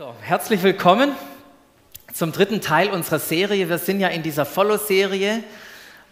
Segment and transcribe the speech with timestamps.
[0.00, 1.14] So, herzlich willkommen
[2.10, 3.68] zum dritten Teil unserer Serie.
[3.68, 5.44] Wir sind ja in dieser Follow-Serie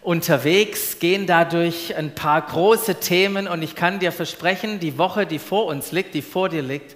[0.03, 5.39] unterwegs, gehen dadurch ein paar große Themen und ich kann dir versprechen, die Woche, die
[5.39, 6.95] vor uns liegt, die vor dir liegt,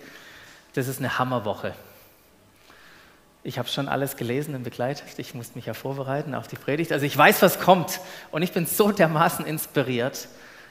[0.76, 1.74] das ist eine Hammerwoche.
[3.42, 5.18] Ich habe schon alles gelesen im Begleitheft.
[5.18, 6.92] Ich musste mich ja vorbereiten auf die Predigt.
[6.92, 8.02] Also ich weiß, was kommt.
[8.30, 10.28] Und ich bin so dermaßen inspiriert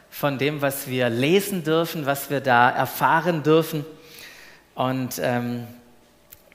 [0.08, 3.84] von dem, was wir lesen dürfen, was wir da erfahren dürfen.
[4.76, 5.66] Und ähm,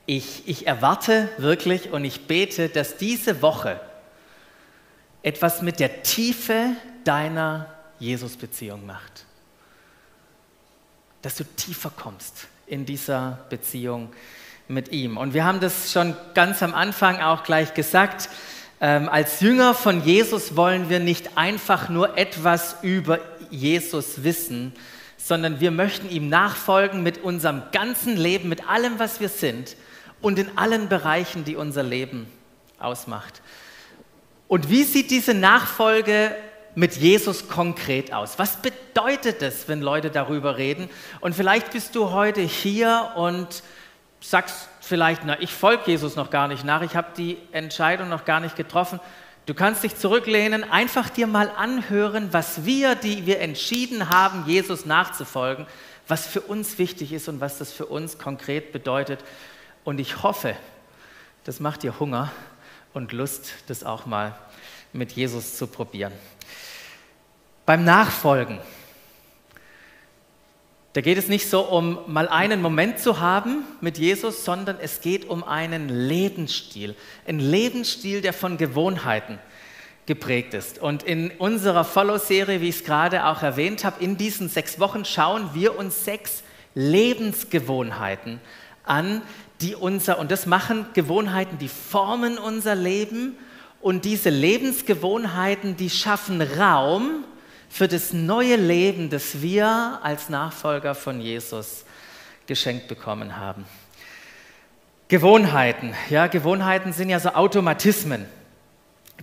[0.08, 3.79] ich, ich erwarte wirklich und ich bete, dass diese Woche
[5.21, 6.70] etwas mit der Tiefe
[7.04, 7.68] deiner
[8.00, 9.25] Jesus-Beziehung macht.
[11.21, 14.14] Dass du tiefer kommst in dieser Beziehung
[14.70, 15.18] mit ihm.
[15.18, 18.29] Und wir haben das schon ganz am Anfang auch gleich gesagt.
[18.79, 24.74] Ähm, als Jünger von Jesus wollen wir nicht einfach nur etwas über Jesus wissen,
[25.18, 29.76] sondern wir möchten ihm nachfolgen mit unserem ganzen Leben, mit allem, was wir sind
[30.21, 32.28] und in allen Bereichen, die unser Leben
[32.80, 33.42] ausmacht.
[34.48, 36.36] Und wie sieht diese Nachfolge
[36.76, 38.40] mit Jesus konkret aus?
[38.40, 40.90] Was bedeutet es, wenn Leute darüber reden?
[41.20, 43.64] Und vielleicht bist du heute hier und
[44.22, 48.26] sagst vielleicht, na, ich folge Jesus noch gar nicht nach, ich habe die Entscheidung noch
[48.26, 49.00] gar nicht getroffen.
[49.46, 54.86] Du kannst dich zurücklehnen, einfach dir mal anhören, was wir, die wir entschieden haben, Jesus
[54.86, 55.66] nachzufolgen,
[56.08, 59.20] was für uns wichtig ist und was das für uns konkret bedeutet.
[59.88, 60.54] Und ich hoffe,
[61.46, 62.30] das macht dir Hunger
[62.94, 64.38] und Lust, das auch mal
[64.92, 66.12] mit Jesus zu probieren.
[67.66, 68.60] Beim Nachfolgen,
[70.92, 75.00] da geht es nicht so um mal einen Moment zu haben mit Jesus, sondern es
[75.00, 76.94] geht um einen Lebensstil.
[77.26, 79.40] Ein Lebensstil, der von Gewohnheiten
[80.06, 80.80] geprägt ist.
[80.80, 85.06] Und in unserer Follow-Serie, wie ich es gerade auch erwähnt habe, in diesen sechs Wochen
[85.06, 86.44] schauen wir uns sechs
[86.76, 88.42] Lebensgewohnheiten
[88.84, 89.22] an,
[89.61, 93.38] die unser, und das machen Gewohnheiten, die formen unser Leben
[93.81, 97.23] und diese Lebensgewohnheiten, die schaffen Raum
[97.69, 101.85] für das neue Leben, das wir als Nachfolger von Jesus
[102.46, 103.66] geschenkt bekommen haben.
[105.07, 108.25] Gewohnheiten, ja, Gewohnheiten sind ja so Automatismen.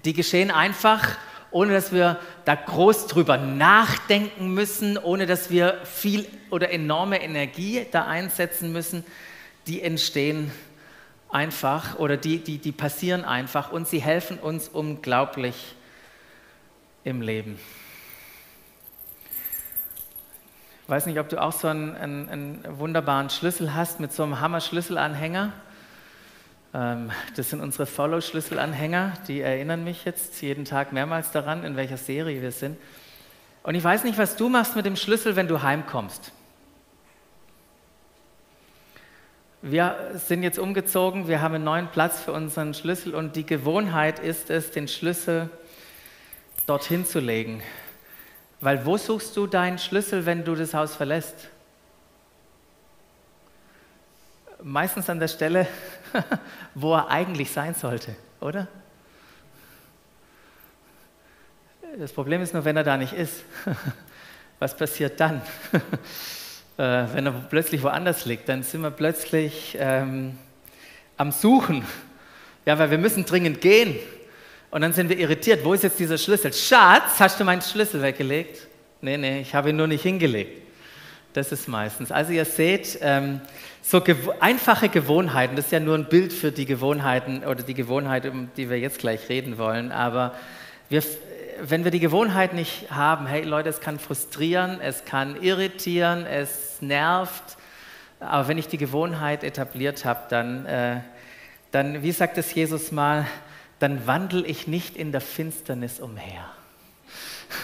[0.05, 1.17] Die geschehen einfach,
[1.51, 7.87] ohne dass wir da groß drüber nachdenken müssen, ohne dass wir viel oder enorme Energie
[7.91, 9.05] da einsetzen müssen
[9.67, 10.51] die entstehen
[11.31, 15.75] einfach oder die, die, die passieren einfach und sie helfen uns unglaublich
[17.03, 17.59] im Leben.
[20.85, 24.23] Ich weiß nicht, ob du auch so einen, einen, einen wunderbaren Schlüssel hast mit so
[24.23, 25.53] einem Hammer-Schlüsselanhänger.
[26.75, 31.97] Ähm, das sind unsere Follow-Schlüsselanhänger, die erinnern mich jetzt jeden Tag mehrmals daran, in welcher
[31.97, 32.77] Serie wir sind.
[33.63, 36.33] Und ich weiß nicht, was du machst mit dem Schlüssel, wenn du heimkommst.
[39.67, 44.19] Wir sind jetzt umgezogen, wir haben einen neuen Platz für unseren Schlüssel und die Gewohnheit
[44.19, 45.49] ist es, den Schlüssel
[46.67, 47.63] dorthin zu legen.
[48.61, 51.49] Weil wo suchst du deinen Schlüssel, wenn du das Haus verlässt?
[54.63, 55.67] Meistens an der Stelle,
[56.75, 58.69] wo er eigentlich sein sollte, oder?
[61.99, 63.45] Das Problem ist nur, wenn er da nicht ist.
[64.59, 65.41] Was passiert dann?
[66.77, 70.39] äh, wenn er plötzlich woanders liegt, dann sind wir plötzlich ähm,
[71.17, 71.85] am Suchen.
[72.67, 73.97] Ja, weil wir müssen dringend gehen.
[74.71, 75.65] Und dann sind wir irritiert.
[75.65, 76.53] Wo ist jetzt dieser Schlüssel?
[76.53, 78.67] Schatz, hast du meinen Schlüssel weggelegt?
[79.01, 80.63] Nee, nee, ich habe ihn nur nicht hingelegt.
[81.33, 82.11] Das ist meistens.
[82.11, 83.41] Also ihr seht, ähm,
[83.83, 87.75] so gew einfache Gewohnheiten, das ist ja nur ein Bild für die Gewohnheiten oder die
[87.75, 90.35] Gewohnheit, um die wir jetzt gleich reden wollen, aber
[90.89, 91.03] wir,
[91.61, 96.81] wenn wir die Gewohnheit nicht haben, hey Leute, es kann frustrieren, es kann irritieren, es
[96.81, 97.57] nervt,
[98.21, 101.01] aber wenn ich die Gewohnheit etabliert habe, dann, äh,
[101.71, 103.27] dann, wie sagt es Jesus mal,
[103.79, 106.49] dann wandle ich nicht in der Finsternis umher,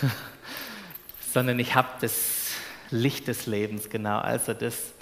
[1.33, 2.51] sondern ich habe das
[2.91, 4.93] Licht des Lebens, genau, also das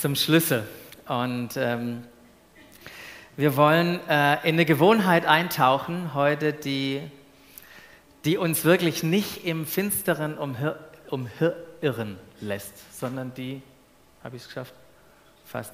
[0.00, 0.66] zum Schlüssel.
[1.06, 2.04] Und ähm,
[3.36, 7.02] wir wollen äh, in eine Gewohnheit eintauchen heute, die
[8.24, 11.56] die uns wirklich nicht im Finsteren umhir
[12.40, 13.62] lässt, sondern die,
[14.22, 14.74] habe ich es geschafft?
[15.44, 15.72] Fast.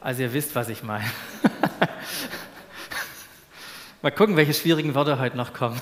[0.00, 1.04] Also ihr wisst, was ich meine.
[4.02, 5.80] Mal gucken, welche schwierigen Worte heute noch kommen.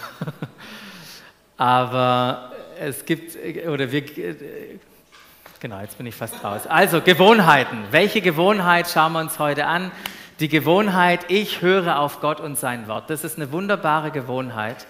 [1.56, 3.36] Aber es gibt,
[3.66, 4.04] oder wir,
[5.58, 6.66] genau, jetzt bin ich fast raus.
[6.66, 7.78] Also Gewohnheiten.
[7.90, 9.90] Welche Gewohnheit schauen wir uns heute an?
[10.38, 13.10] Die Gewohnheit, ich höre auf Gott und sein Wort.
[13.10, 14.86] Das ist eine wunderbare Gewohnheit.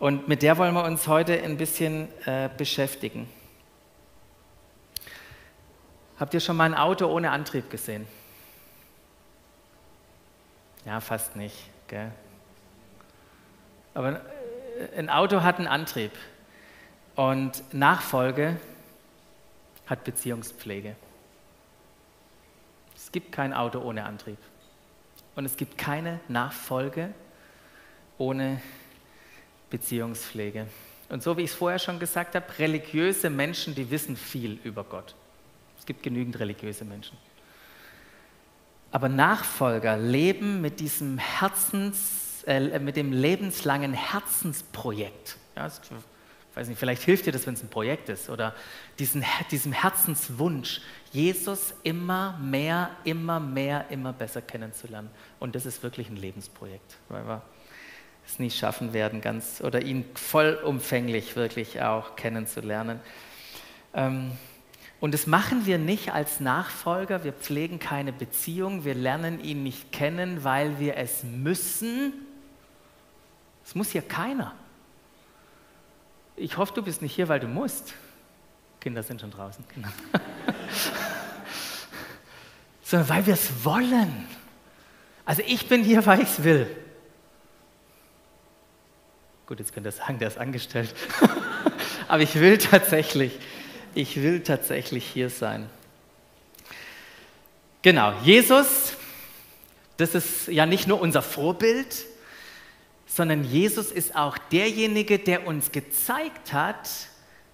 [0.00, 3.28] Und mit der wollen wir uns heute ein bisschen äh, beschäftigen.
[6.18, 8.08] Habt ihr schon mal ein Auto ohne Antrieb gesehen?
[10.86, 11.54] Ja, fast nicht.
[11.86, 12.10] Gell?
[13.92, 16.12] Aber äh, ein Auto hat einen Antrieb
[17.14, 18.58] und Nachfolge
[19.86, 20.96] hat Beziehungspflege.
[22.96, 24.38] Es gibt kein Auto ohne Antrieb
[25.36, 27.12] und es gibt keine Nachfolge
[28.16, 28.62] ohne
[29.70, 30.66] Beziehungspflege.
[31.08, 34.84] Und so wie ich es vorher schon gesagt habe, religiöse Menschen, die wissen viel über
[34.84, 35.14] Gott.
[35.78, 37.16] Es gibt genügend religiöse Menschen.
[38.92, 45.36] Aber Nachfolger leben mit diesem Herzens, äh, mit dem lebenslangen Herzensprojekt.
[45.56, 48.54] Ja, ich weiß nicht, vielleicht hilft dir das, wenn es ein Projekt ist oder
[48.98, 50.80] diesen, diesem Herzenswunsch,
[51.12, 55.10] Jesus immer mehr, immer mehr, immer besser kennenzulernen.
[55.38, 57.42] Und das ist wirklich ein Lebensprojekt, weil wir
[58.30, 63.00] es nie schaffen werden, ganz oder ihn vollumfänglich wirklich auch kennenzulernen.
[63.94, 64.32] Ähm,
[65.00, 69.92] und das machen wir nicht als Nachfolger, wir pflegen keine Beziehung, wir lernen ihn nicht
[69.92, 72.12] kennen, weil wir es müssen.
[73.64, 74.54] Es muss hier keiner.
[76.36, 77.94] Ich hoffe, du bist nicht hier, weil du musst.
[78.80, 79.64] Kinder sind schon draußen.
[82.82, 84.26] Sondern weil wir es wollen.
[85.24, 86.66] Also ich bin hier, weil ich es will.
[89.50, 90.94] Gut, jetzt könnt ihr sagen, der ist angestellt.
[92.08, 93.38] Aber ich will tatsächlich
[93.94, 95.68] ich will tatsächlich hier sein.
[97.82, 98.94] Genau, Jesus,
[99.96, 102.04] das ist ja nicht nur unser Vorbild,
[103.06, 106.88] sondern Jesus ist auch derjenige, der uns gezeigt hat,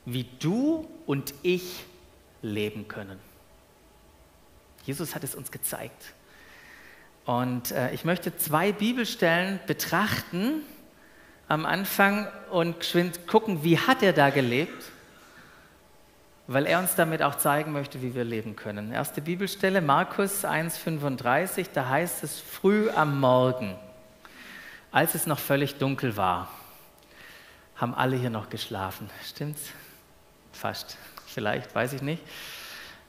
[0.05, 1.85] wie du und ich
[2.43, 3.19] leben können.
[4.85, 6.13] Jesus hat es uns gezeigt.
[7.25, 10.63] Und äh, ich möchte zwei Bibelstellen betrachten
[11.49, 12.77] am Anfang und
[13.27, 14.93] gucken, wie hat er da gelebt
[16.47, 18.93] weil er uns damit auch zeigen möchte, wie wir leben können.
[18.93, 23.77] Erste Bibelstelle, Markus 1,35, da heißt es, früh am Morgen,
[24.93, 26.49] als es noch völlig dunkel war,
[27.75, 29.11] haben alle hier noch geschlafen.
[29.25, 29.71] Stimmt's?
[30.53, 30.97] Fast.
[31.27, 32.23] Vielleicht, weiß ich nicht.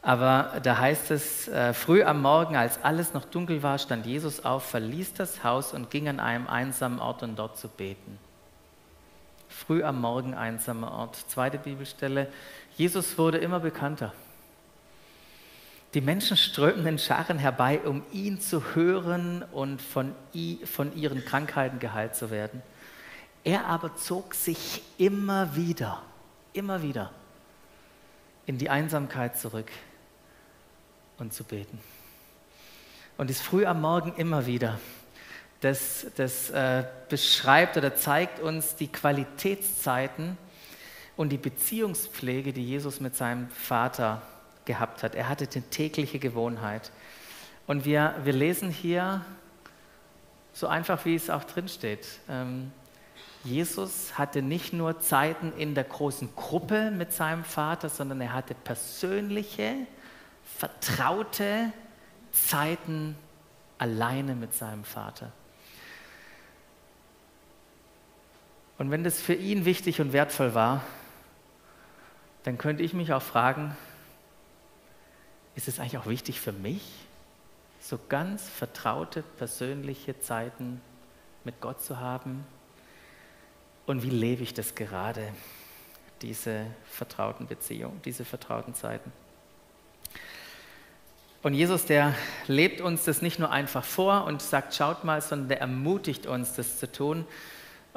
[0.01, 4.43] Aber da heißt es, äh, früh am Morgen, als alles noch dunkel war, stand Jesus
[4.43, 8.19] auf, verließ das Haus und ging an einem einsamen Ort, um dort zu beten.
[9.57, 11.15] Früh am Morgen einsamer Ort.
[11.15, 12.31] Zweite Bibelstelle,
[12.77, 14.13] Jesus wurde immer bekannter.
[15.95, 20.13] Die Menschen strömten in Scharen herbei, um ihn zu hören und von,
[20.65, 22.61] von ihren Krankheiten geheilt zu werden.
[23.43, 26.03] Er aber zog sich immer wieder,
[26.53, 27.11] immer wieder
[28.45, 29.71] in die Einsamkeit zurück
[31.17, 31.79] und zu beten.
[33.17, 34.79] Und ist früh am Morgen immer wieder.
[35.61, 40.37] Das, das äh, beschreibt oder zeigt uns die Qualitätszeiten,
[41.17, 44.21] und die Beziehungspflege, die Jesus mit seinem Vater
[44.65, 45.15] gehabt hat.
[45.15, 46.91] Er hatte die tägliche Gewohnheit.
[47.65, 49.25] Und wir, wir lesen hier
[50.53, 52.07] so einfach, wie es auch drin steht.
[52.29, 52.71] Ähm,
[53.43, 58.53] Jesus hatte nicht nur Zeiten in der großen Gruppe mit seinem Vater, sondern er hatte
[58.53, 59.73] persönliche,
[60.57, 61.71] vertraute
[62.31, 63.15] Zeiten
[63.77, 65.31] alleine mit seinem Vater.
[68.77, 70.83] Und wenn das für ihn wichtig und wertvoll war,
[72.43, 73.75] dann könnte ich mich auch fragen,
[75.55, 76.81] ist es eigentlich auch wichtig für mich,
[77.81, 80.79] so ganz vertraute, persönliche Zeiten
[81.43, 82.45] mit Gott zu haben?
[83.87, 85.33] Und wie lebe ich das gerade,
[86.21, 89.11] diese vertrauten Beziehungen, diese vertrauten Zeiten?
[91.41, 92.13] Und Jesus, der
[92.47, 96.53] lebt uns das nicht nur einfach vor und sagt, schaut mal, sondern der ermutigt uns,
[96.53, 97.25] das zu tun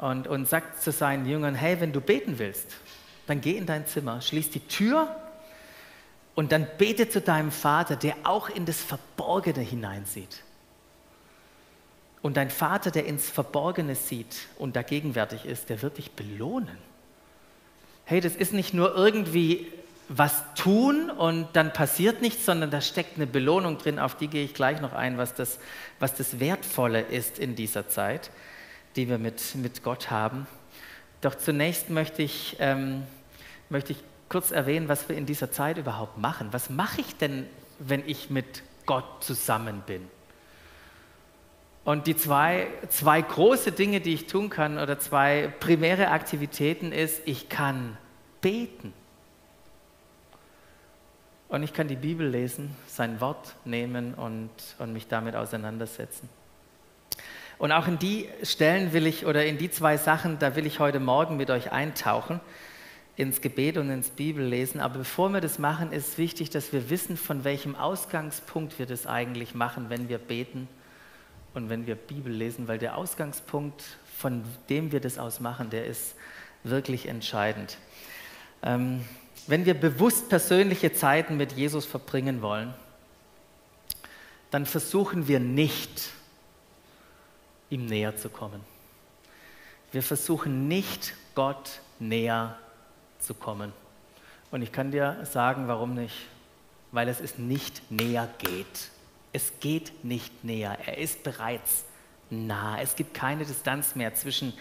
[0.01, 2.75] und, und sagt zu seinen Jüngern, hey, wenn du beten willst,
[3.27, 5.15] dann geh in dein Zimmer, schließ die Tür
[6.35, 10.43] und dann bete zu deinem Vater, der auch in das Verborgene hineinsieht.
[12.21, 16.77] Und dein Vater, der ins Verborgene sieht und da gegenwärtig ist, der wird dich belohnen.
[18.05, 19.71] Hey, das ist nicht nur irgendwie
[20.07, 24.43] was tun und dann passiert nichts, sondern da steckt eine Belohnung drin, auf die gehe
[24.43, 25.59] ich gleich noch ein, was das,
[25.99, 28.29] was das Wertvolle ist in dieser Zeit,
[28.95, 30.47] die wir mit, mit Gott haben.
[31.21, 33.03] Doch zunächst möchte ich, ähm,
[33.69, 36.49] möchte ich kurz erwähnen, was wir in dieser Zeit überhaupt machen.
[36.51, 37.45] Was mache ich denn,
[37.79, 40.07] wenn ich mit Gott zusammen bin?
[41.83, 47.21] Und die zwei, zwei große Dinge, die ich tun kann, oder zwei primäre Aktivitäten ist,
[47.25, 47.97] ich kann
[48.39, 48.93] beten.
[51.49, 56.29] Und ich kann die Bibel lesen, sein Wort nehmen und, und mich damit auseinandersetzen.
[57.61, 60.79] Und auch in die Stellen will ich, oder in die zwei Sachen, da will ich
[60.79, 62.39] heute Morgen mit euch eintauchen,
[63.17, 64.81] ins Gebet und ins Bibellesen.
[64.81, 69.05] Aber bevor wir das machen, ist wichtig, dass wir wissen, von welchem Ausgangspunkt wir das
[69.05, 70.67] eigentlich machen, wenn wir beten
[71.53, 73.83] und wenn wir Bibel lesen, weil der Ausgangspunkt,
[74.17, 76.15] von dem wir das aus machen, der ist
[76.63, 77.77] wirklich entscheidend.
[78.63, 79.05] Ähm,
[79.45, 82.73] wenn wir bewusst persönliche Zeiten mit Jesus verbringen wollen,
[84.49, 86.09] dann versuchen wir nicht,
[87.71, 88.61] ihm näher zu kommen.
[89.91, 92.57] Wir versuchen nicht, Gott näher
[93.19, 93.73] zu kommen.
[94.51, 96.15] Und ich kann dir sagen, warum nicht.
[96.91, 98.89] Weil es es nicht näher geht.
[99.33, 100.77] Es geht nicht näher.
[100.85, 101.85] Er ist bereits
[102.29, 102.79] nah.
[102.81, 104.53] Es gibt keine Distanz mehr zwischen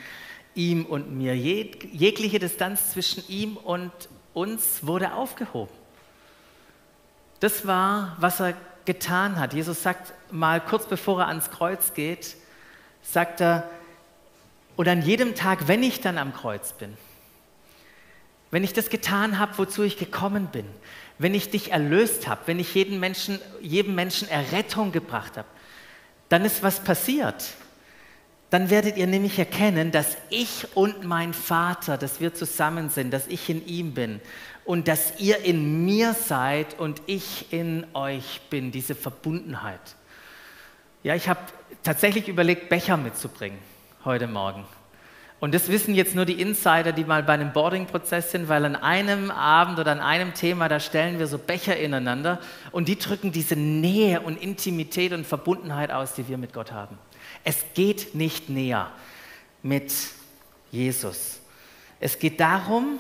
[0.55, 1.37] ihm und mir.
[1.37, 3.93] Jeg jegliche Distanz zwischen ihm und
[4.33, 5.75] uns wurde aufgehoben.
[7.41, 9.55] Das war, was er getan hat.
[9.55, 12.37] Jesus sagt mal kurz bevor er ans Kreuz geht,
[13.03, 13.69] sagt er,
[14.77, 16.97] oder an jedem Tag, wenn ich dann am Kreuz bin,
[18.51, 20.65] wenn ich das getan habe, wozu ich gekommen bin,
[21.19, 25.49] wenn ich dich erlöst habe, wenn ich jedem Menschen, jedem Menschen Errettung gebracht habe,
[26.29, 27.45] dann ist was passiert.
[28.49, 33.29] Dann werdet ihr nämlich erkennen, dass ich und mein Vater, dass wir zusammen sind, dass
[33.29, 34.21] ich in ihm bin
[34.65, 39.81] und dass ihr in mir seid und ich in euch bin, diese Verbundenheit.
[41.05, 41.41] Ja, ich habe
[41.83, 43.59] tatsächlich überlegt, Becher mitzubringen
[44.05, 44.65] heute Morgen.
[45.41, 48.77] Und das wissen jetzt nur die Insider, die mal bei einem Boarding-Prozess sind, weil an
[48.77, 52.41] einem Abend oder an einem Thema, da stellen wir so Becher ineinander
[52.73, 56.99] und die drücken diese Nähe und Intimität und Verbundenheit aus, die wir mit Gott haben.
[57.43, 58.91] Es geht nicht näher
[59.63, 59.93] mit
[60.71, 61.41] Jesus.
[62.01, 62.99] Es geht darum,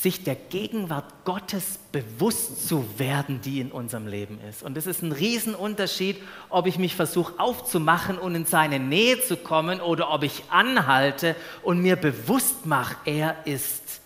[0.00, 4.62] sich der Gegenwart Gottes bewusst zu werden, die in unserem Leben ist.
[4.62, 9.36] Und es ist ein Riesenunterschied, ob ich mich versuche aufzumachen und in seine Nähe zu
[9.36, 14.00] kommen oder ob ich anhalte und mir bewusst mache, er ist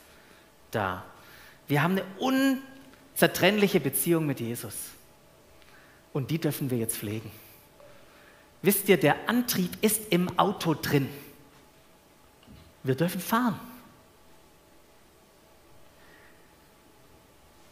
[0.71, 1.05] da.
[1.69, 2.57] Wir haben eine
[3.15, 4.75] unzertrennliche Beziehung mit Jesus.
[6.15, 7.31] Und die dürfen wir jetzt pflegen.
[8.63, 11.11] Wisst ihr, der Antrieb ist im Auto drin.
[12.83, 13.61] Wir dürfen fahren.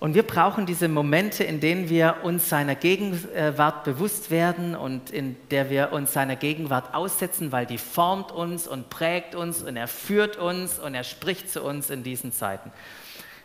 [0.00, 5.36] Und wir brauchen diese Momente, in denen wir uns seiner Gegenwart bewusst werden und in
[5.50, 9.88] der wir uns seiner Gegenwart aussetzen, weil die formt uns und prägt uns und er
[9.88, 12.72] führt uns und er spricht zu uns in diesen Zeiten.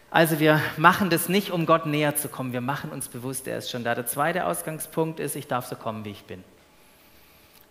[0.10, 2.54] Also wir machen das nicht, um Gott näher zu kommen.
[2.54, 3.94] Wir machen uns bewusst, er ist schon da.
[3.94, 6.42] Der zweite Ausgangspunkt ist, ich darf so kommen, wie ich bin.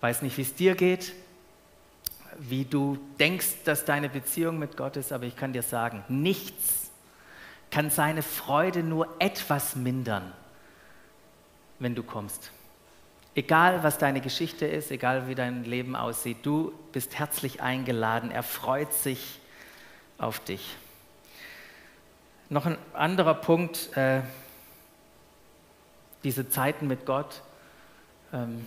[0.03, 1.14] Weiß nicht, wie es dir geht,
[2.38, 6.74] wie du denkst, dass deine Beziehung mit Gott ist, aber ich kann dir sagen, nichts
[7.71, 10.33] kann seine Freude nur etwas mindern,
[11.78, 12.50] wenn du kommst.
[13.35, 18.30] Egal, was deine Geschichte ist, egal wie dein Leben aussieht, du bist herzlich eingeladen.
[18.30, 19.40] Er freut sich
[20.18, 20.76] auf dich.
[22.49, 24.21] Noch ein anderer Punkt, äh,
[26.23, 27.42] diese Zeiten mit Gott.
[28.33, 28.64] Ähm,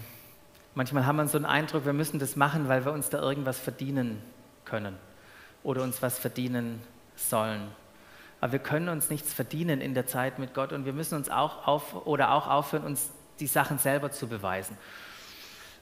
[0.75, 3.58] manchmal haben wir so einen Eindruck, wir müssen das machen, weil wir uns da irgendwas
[3.58, 4.22] verdienen
[4.66, 4.98] können
[5.63, 6.82] oder uns was verdienen
[7.16, 7.70] sollen.
[8.39, 11.29] Aber wir können uns nichts verdienen in der Zeit mit Gott und wir müssen uns
[11.29, 14.77] auch auf oder auch aufhören, uns die Sachen selber zu beweisen.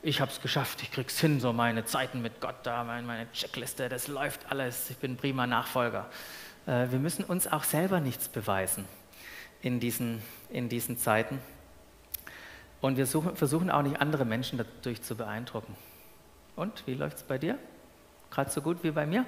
[0.02, 3.90] Ich habe es geschafft, ich krieg's hin, so meine Zeiten mit Gott da, meine Checkliste,
[3.90, 6.10] das läuft alles, ich bin prima Nachfolger.
[6.68, 8.86] Äh, wir müssen uns auch selber nichts beweisen
[9.62, 11.40] in diesen, in diesen Zeiten.
[12.82, 15.76] Und wir suchen, versuchen auch nicht andere Menschen dadurch zu beeindrucken.
[16.56, 17.58] Und wie läuft es bei dir?
[18.30, 19.26] Gerade so gut wie bei mir?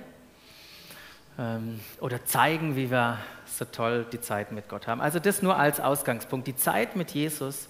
[1.38, 5.02] Ähm, oder zeigen, wie wir so toll die Zeit mit Gott haben.
[5.02, 6.48] Also das nur als Ausgangspunkt.
[6.48, 7.68] Die Zeit mit Jesus,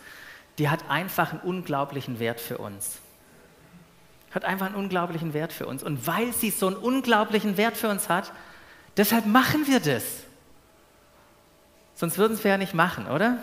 [0.57, 2.99] die hat einfach einen unglaublichen Wert für uns.
[4.31, 5.83] Hat einfach einen unglaublichen Wert für uns.
[5.83, 8.31] Und weil sie so einen unglaublichen Wert für uns hat,
[8.97, 10.03] deshalb machen wir das.
[11.95, 13.39] Sonst würden wir ja nicht machen, oder?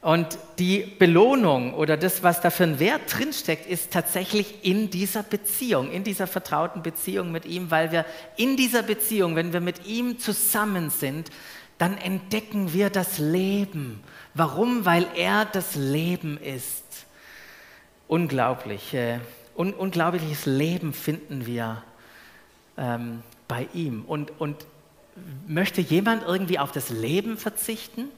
[0.00, 5.24] Und die Belohnung oder das, was da für ein Wert drinsteckt, ist tatsächlich in dieser
[5.24, 8.04] Beziehung, in dieser vertrauten Beziehung mit ihm, weil wir
[8.36, 11.30] in dieser Beziehung, wenn wir mit ihm zusammen sind,
[11.78, 14.00] dann entdecken wir das Leben.
[14.34, 14.84] Warum?
[14.84, 16.84] Weil er das Leben ist.
[18.06, 18.94] Unglaublich.
[18.94, 19.18] Äh,
[19.56, 21.82] un unglaubliches Leben finden wir
[22.76, 24.04] ähm, bei ihm.
[24.04, 24.64] Und, und
[25.48, 28.08] möchte jemand irgendwie auf das Leben verzichten?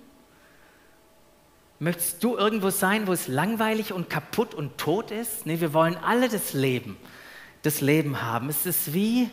[1.82, 5.46] Möchtest du irgendwo sein, wo es langweilig und kaputt und tot ist?
[5.46, 6.98] Nee, wir wollen alle das Leben,
[7.62, 8.50] das Leben haben.
[8.50, 9.30] Es ist wie,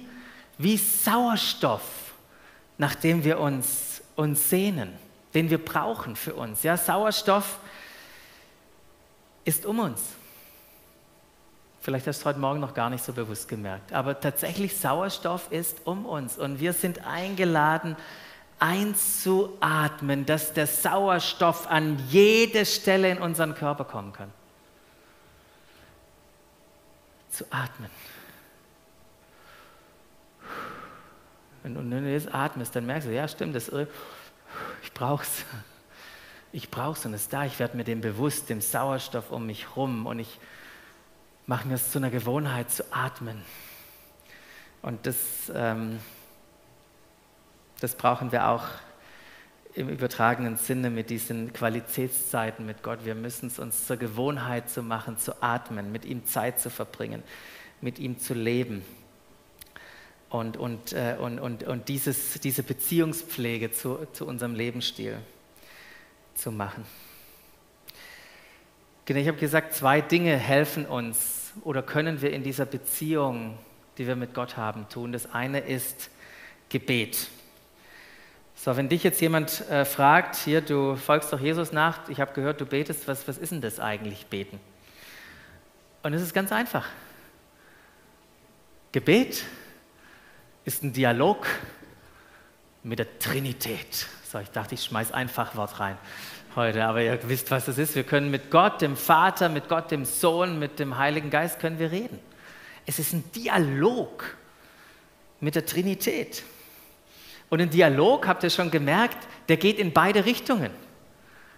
[0.57, 2.13] wie Sauerstoff,
[2.77, 4.93] nach dem wir uns, uns sehnen,
[5.33, 6.63] den wir brauchen für uns.
[6.63, 7.59] Ja, Sauerstoff
[9.43, 10.01] ist um uns.
[11.81, 15.85] Vielleicht hast du heute Morgen noch gar nicht so bewusst gemerkt, aber tatsächlich Sauerstoff ist
[15.85, 17.97] um uns und wir sind eingeladen,
[18.59, 24.31] einzuatmen, dass der Sauerstoff an jede Stelle in unseren Körper kommen kann.
[27.37, 27.89] zu atmen.
[31.61, 33.71] Wenn du jetzt atmest, dann merkst du, ja stimmt, das,
[34.83, 35.45] ich brauche es.
[36.53, 37.45] Ich brauche es und es ist da.
[37.45, 40.39] Ich werde mir dem bewusst, dem Sauerstoff um mich rum und ich
[41.45, 43.43] mache mir es zu einer Gewohnheit zu atmen.
[44.81, 45.99] Und das, ähm,
[47.79, 48.63] das brauchen wir auch
[49.73, 53.05] im übertragenen Sinne mit diesen Qualitätszeiten mit Gott.
[53.05, 57.21] Wir müssen es uns zur Gewohnheit zu machen, zu atmen, mit ihm Zeit zu verbringen,
[57.79, 58.83] mit ihm zu leben
[60.29, 65.19] und, und, äh, und, und, und dieses, diese Beziehungspflege zu, zu unserem Lebensstil
[66.33, 66.83] zu machen.
[69.05, 73.57] Genau, ich habe gesagt, zwei Dinge helfen uns oder können wir in dieser Beziehung,
[73.97, 75.11] die wir mit Gott haben, tun.
[75.11, 76.09] Das eine ist
[76.69, 77.29] Gebet.
[78.59, 82.33] So, wenn dich jetzt jemand äh, fragt, hier, du folgst doch Jesus nach, ich habe
[82.33, 84.59] gehört, du betest, was, was ist denn das eigentlich, beten?
[86.01, 86.87] Und es ist ganz einfach.
[88.91, 89.43] Gebet
[90.65, 91.45] ist ein Dialog
[92.81, 94.07] mit der Trinität.
[94.29, 95.97] So, ich dachte, ich schmeiße ein Fachwort rein
[96.55, 97.93] heute, aber ihr wisst, was das ist.
[97.93, 101.77] Wir können mit Gott, dem Vater, mit Gott, dem Sohn, mit dem Heiligen Geist können
[101.77, 102.19] wir reden.
[102.87, 104.35] Es ist ein Dialog
[105.39, 106.43] mit der Trinität.
[107.49, 110.71] Und ein Dialog, habt ihr schon gemerkt, der geht in beide Richtungen.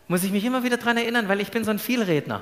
[0.08, 2.41] Muss ich mich immer wieder daran erinnern, weil ich bin so ein Vielredner.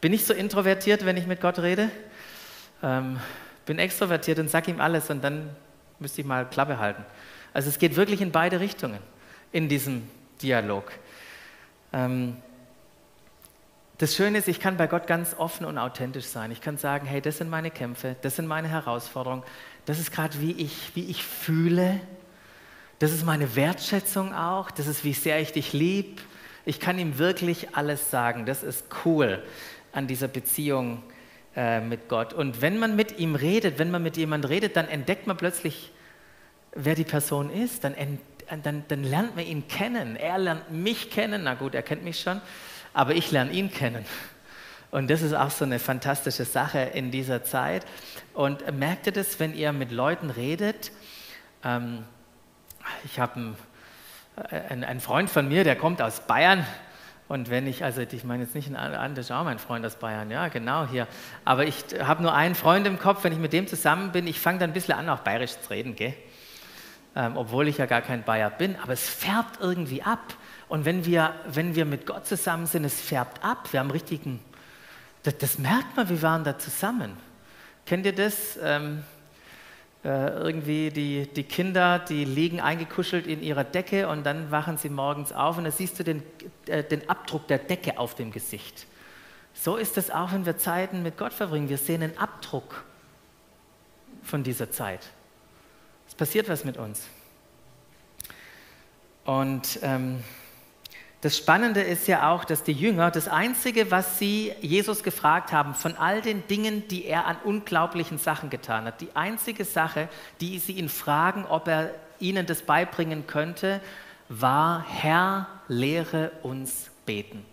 [0.00, 1.90] Bin ich so introvertiert, wenn ich mit Gott rede?
[2.82, 3.18] Ähm,
[3.66, 5.50] bin extrovertiert und sag ihm alles und dann
[5.98, 7.04] müsste ich mal Klappe halten.
[7.52, 9.00] Also es geht wirklich in beide Richtungen
[9.52, 10.08] in diesem
[10.40, 10.92] Dialog.
[11.92, 12.36] Ähm,
[13.98, 16.52] das Schöne ist, ich kann bei Gott ganz offen und authentisch sein.
[16.52, 19.42] Ich kann sagen, hey, das sind meine Kämpfe, das sind meine Herausforderungen,
[19.88, 21.98] das ist gerade wie ich, wie ich fühle,
[22.98, 26.20] das ist meine Wertschätzung auch, das ist wie sehr ich dich liebe.
[26.66, 28.44] Ich kann ihm wirklich alles sagen.
[28.44, 29.42] Das ist cool
[29.92, 31.02] an dieser Beziehung
[31.56, 32.34] äh, mit Gott.
[32.34, 35.90] Und wenn man mit ihm redet, wenn man mit jemandem redet, dann entdeckt man plötzlich,
[36.74, 37.84] wer die Person ist.
[37.84, 37.94] Dann,
[38.62, 40.16] dann, dann lernt man ihn kennen.
[40.16, 41.44] Er lernt mich kennen.
[41.44, 42.42] Na gut, er kennt mich schon,
[42.92, 44.04] aber ich lerne ihn kennen.
[44.90, 47.84] Und das ist auch so eine fantastische Sache in dieser Zeit.
[48.34, 50.92] Und merkt ihr das, wenn ihr mit Leuten redet?
[51.64, 52.04] Ähm,
[53.04, 53.56] ich habe einen,
[54.50, 56.66] äh, einen Freund von mir, der kommt aus Bayern
[57.28, 59.96] und wenn ich, also ich meine jetzt nicht einen das ist auch mein Freund aus
[59.96, 61.06] Bayern, ja, genau hier.
[61.44, 64.40] Aber ich habe nur einen Freund im Kopf, wenn ich mit dem zusammen bin, ich
[64.40, 66.14] fange dann ein bisschen an, auch bayerisch zu reden, gell?
[67.14, 70.34] Ähm, obwohl ich ja gar kein Bayer bin, aber es färbt irgendwie ab.
[70.68, 73.72] Und wenn wir, wenn wir mit Gott zusammen sind, es färbt ab.
[73.72, 74.40] Wir haben richtigen,
[75.22, 77.16] das, das merkt man, wir waren da zusammen.
[77.86, 78.58] Kennt ihr das?
[78.62, 79.02] Ähm,
[80.04, 84.88] äh, irgendwie die, die Kinder, die liegen eingekuschelt in ihrer Decke und dann wachen sie
[84.88, 86.22] morgens auf und da siehst du den,
[86.66, 88.86] äh, den Abdruck der Decke auf dem Gesicht.
[89.54, 91.68] So ist es auch, wenn wir Zeiten mit Gott verbringen.
[91.68, 92.84] Wir sehen einen Abdruck
[94.22, 95.00] von dieser Zeit.
[96.06, 97.02] Es passiert was mit uns.
[99.24, 100.22] Und ähm,
[101.20, 105.74] das Spannende ist ja auch, dass die Jünger das Einzige, was sie Jesus gefragt haben,
[105.74, 110.08] von all den Dingen, die er an unglaublichen Sachen getan hat, die einzige Sache,
[110.40, 113.80] die sie ihn fragen, ob er ihnen das beibringen könnte,
[114.28, 117.44] war, Herr, lehre uns beten.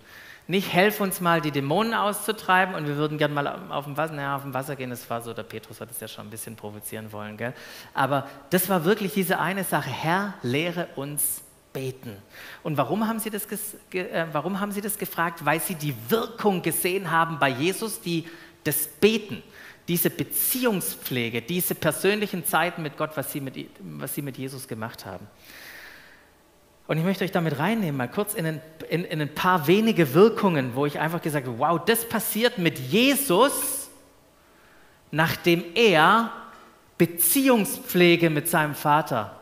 [0.47, 4.13] Nicht, helf uns mal, die Dämonen auszutreiben und wir würden gerne mal auf dem Wasser,
[4.13, 6.29] naja, auf dem Wasser gehen, das war so, der Petrus hat es ja schon ein
[6.29, 7.53] bisschen provozieren wollen, gell?
[7.95, 11.44] Aber das war wirklich diese eine Sache, Herr, lehre uns beten
[11.75, 12.15] beten.
[12.63, 13.45] Und warum haben, sie das
[13.91, 15.45] äh, warum haben sie das gefragt?
[15.45, 18.25] Weil sie die Wirkung gesehen haben bei Jesus, die
[18.63, 19.43] das Beten,
[19.87, 25.05] diese Beziehungspflege, diese persönlichen Zeiten mit Gott, was sie mit, was sie mit Jesus gemacht
[25.05, 25.27] haben.
[26.87, 30.13] Und ich möchte euch damit reinnehmen, mal kurz in ein, in, in ein paar wenige
[30.13, 33.89] Wirkungen, wo ich einfach gesagt habe, wow, das passiert mit Jesus,
[35.11, 36.31] nachdem er
[36.97, 39.39] Beziehungspflege mit seinem Vater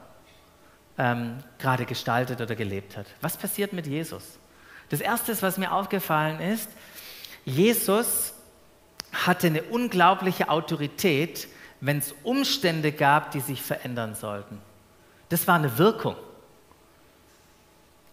[0.98, 3.08] ähm, gerade gestaltet oder gelebt hat.
[3.22, 4.38] Was passiert mit Jesus?
[4.90, 6.70] Das Erste, was mir aufgefallen ist,
[7.46, 8.34] Jesus
[9.12, 11.48] hatte eine unglaubliche Autorität,
[11.82, 14.60] wenn es Umstände gab, die sich verändern sollten.
[15.30, 16.16] Das war eine Wirkung.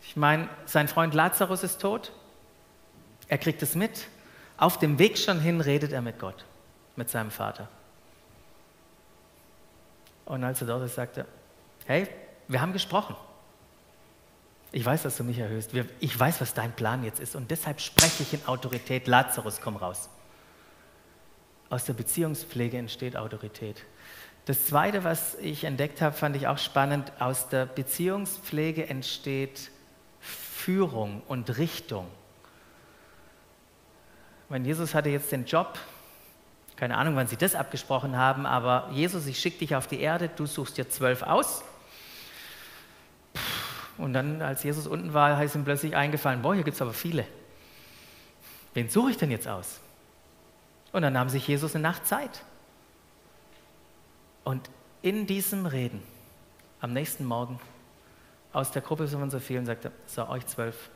[0.02, 2.12] Ich meine, sein Freund Lazarus ist tot.
[3.28, 4.08] Er kriegt es mit.
[4.56, 6.44] Auf dem Weg schon hin redet er mit Gott,
[6.96, 7.68] mit seinem Vater.
[10.24, 11.26] Und als er dort ist, sagt er,
[11.86, 12.08] hey,
[12.50, 13.14] wir haben gesprochen.
[14.72, 15.70] Ich weiß, dass du mich erhöhst.
[16.00, 17.36] Ich weiß, was dein Plan jetzt ist.
[17.36, 19.06] Und deshalb spreche ich in Autorität.
[19.06, 20.08] Lazarus, komm raus.
[21.70, 23.84] Aus der Beziehungspflege entsteht Autorität.
[24.46, 27.12] Das Zweite, was ich entdeckt habe, fand ich auch spannend.
[27.20, 29.70] Aus der Beziehungspflege entsteht
[30.18, 32.08] Führung und Richtung.
[34.48, 35.78] Mein Jesus hatte jetzt den Job,
[36.74, 40.30] Keine Ahnung, wann sie das abgesprochen haben, aber Jesus, ich schicke dich auf die Erde,
[40.34, 41.62] du suchst dir zwölf aus.
[44.00, 46.92] Und dann, als Jesus unten war, ist ihm plötzlich eingefallen, boah, hier gibt es aber
[46.92, 47.26] viele.
[48.74, 49.80] Wen suche ich denn jetzt aus?
[50.92, 52.42] Und dann nahm sich Jesus eine Nacht Zeit.
[54.44, 54.70] Und
[55.02, 56.02] in diesem Reden,
[56.80, 57.60] am nächsten Morgen,
[58.52, 60.90] aus der Gruppe von so vielen, sagte so, euch zwölf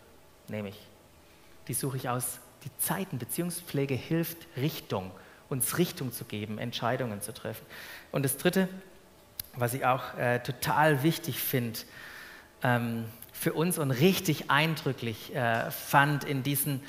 [0.49, 0.81] nehme ich.
[1.69, 2.41] Die suche ich aus.
[2.65, 5.13] Die Zeiten, Beziehungspflege hilft Richtung
[5.49, 7.65] uns Richtung zu geben, Entscheidungen zu treffen.
[8.13, 8.69] Und das Dritte,
[9.55, 11.79] was ich auch äh, total wichtig finde
[12.65, 16.81] ähm, für uns und richtig eindrücklich äh, fand in diesen,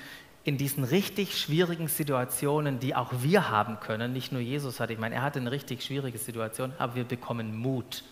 [0.43, 4.97] in diesen richtig schwierigen Situationen, die auch wir haben können, nicht nur Jesus hat, ich
[4.97, 8.03] meine, er hatte eine richtig schwierige Situation, aber wir bekommen Mut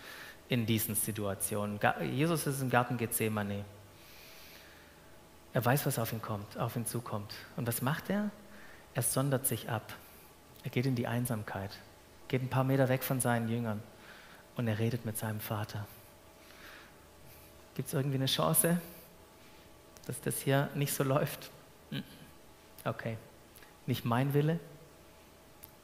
[0.48, 1.80] in diesen Situationen.
[2.12, 3.64] Jesus ist im Garten Gethsemane.
[5.54, 7.32] Er weiß, was auf ihn kommt, auf ihn zukommt.
[7.56, 8.30] Und was macht er?
[8.92, 9.94] Er sondert sich ab.
[10.64, 11.70] Er geht in die Einsamkeit,
[12.28, 13.82] geht ein paar Meter weg von seinen Jüngern
[14.56, 15.86] und er redet mit seinem Vater.
[17.74, 18.80] Gibt es irgendwie eine Chance,
[20.06, 21.50] dass das hier nicht so läuft?
[22.84, 23.16] Okay,
[23.86, 24.60] nicht mein Wille,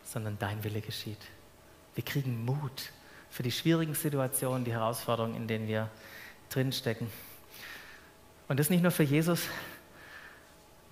[0.05, 1.21] sondern dein Wille geschieht.
[1.95, 2.93] Wir kriegen Mut
[3.31, 5.89] für die schwierigen Situationen, die Herausforderungen, in denen wir
[6.51, 7.09] drinstecken.
[8.49, 9.47] Und das nicht nur für Jesus.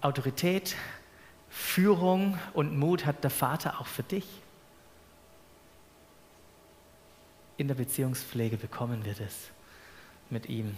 [0.00, 0.76] Autorität,
[1.50, 4.26] Führung und Mut hat der Vater auch für dich.
[7.56, 9.50] In der Beziehungspflege bekommen wir das
[10.30, 10.76] mit ihm.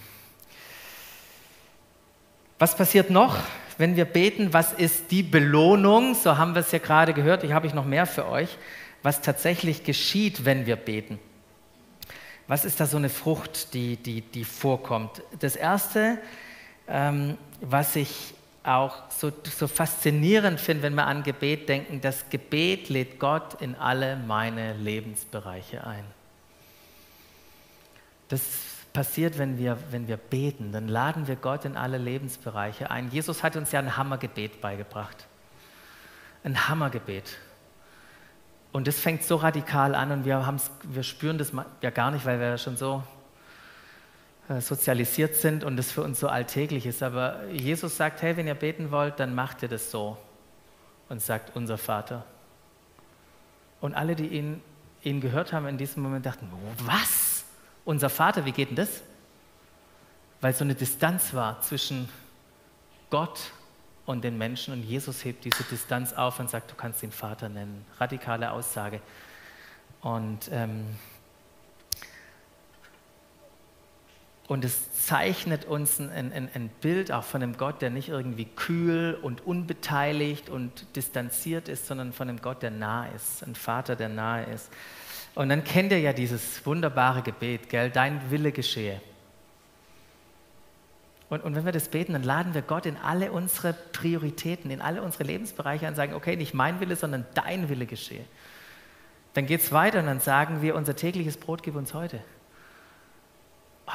[2.58, 3.38] Was passiert noch,
[3.78, 4.52] wenn wir beten?
[4.52, 6.14] Was ist die Belohnung?
[6.14, 7.42] So haben wir es ja gerade gehört.
[7.42, 8.58] Ich habe ich noch mehr für euch.
[9.02, 11.18] Was tatsächlich geschieht, wenn wir beten?
[12.46, 15.22] Was ist da so eine Frucht, die, die, die vorkommt?
[15.38, 16.18] Das Erste,
[16.86, 22.88] ähm, was ich auch so, so faszinierend finde, wenn wir an Gebet denken, das Gebet
[22.88, 26.04] lädt Gott in alle meine Lebensbereiche ein.
[28.28, 28.42] Das
[28.92, 33.10] passiert, wenn wir, wenn wir beten, dann laden wir Gott in alle Lebensbereiche ein.
[33.10, 35.26] Jesus hat uns ja ein Hammergebet beigebracht.
[36.42, 37.36] Ein Hammergebet.
[38.72, 42.38] Und das fängt so radikal an und wir, wir spüren das ja gar nicht, weil
[42.38, 43.02] wir ja schon so
[44.48, 47.02] äh, sozialisiert sind und das für uns so alltäglich ist.
[47.02, 50.16] Aber Jesus sagt, hey, wenn ihr beten wollt, dann macht ihr das so
[51.08, 52.24] und sagt, unser Vater.
[53.80, 54.62] Und alle, die ihn,
[55.02, 56.50] ihn gehört haben in diesem Moment, dachten,
[56.84, 57.19] was?
[57.84, 59.02] Unser Vater, wie geht denn das?
[60.40, 62.08] Weil so eine Distanz war zwischen
[63.10, 63.52] Gott
[64.06, 67.48] und den Menschen und Jesus hebt diese Distanz auf und sagt, du kannst ihn Vater
[67.48, 67.84] nennen.
[67.98, 69.00] Radikale Aussage.
[70.00, 70.86] Und ähm,
[74.50, 78.46] Und es zeichnet uns ein, ein, ein, Bild auch von einem Gott, der nicht irgendwie
[78.46, 83.94] kühl und unbeteiligt und distanziert ist, sondern von einem Gott, der nah ist, ein Vater,
[83.94, 84.68] der nahe ist.
[85.34, 87.90] Und dann kennt ihr ja dieses wunderbare Gebet, gell?
[87.90, 89.00] Dein Wille geschehe.
[91.28, 94.80] Und, und wenn wir das beten, dann laden wir Gott in alle unsere Prioritäten, in
[94.80, 98.24] alle unsere Lebensbereiche und sagen, okay, nicht mein Wille, sondern dein Wille geschehe.
[99.34, 102.20] Dann geht es weiter und dann sagen wir, unser tägliches Brot gib uns heute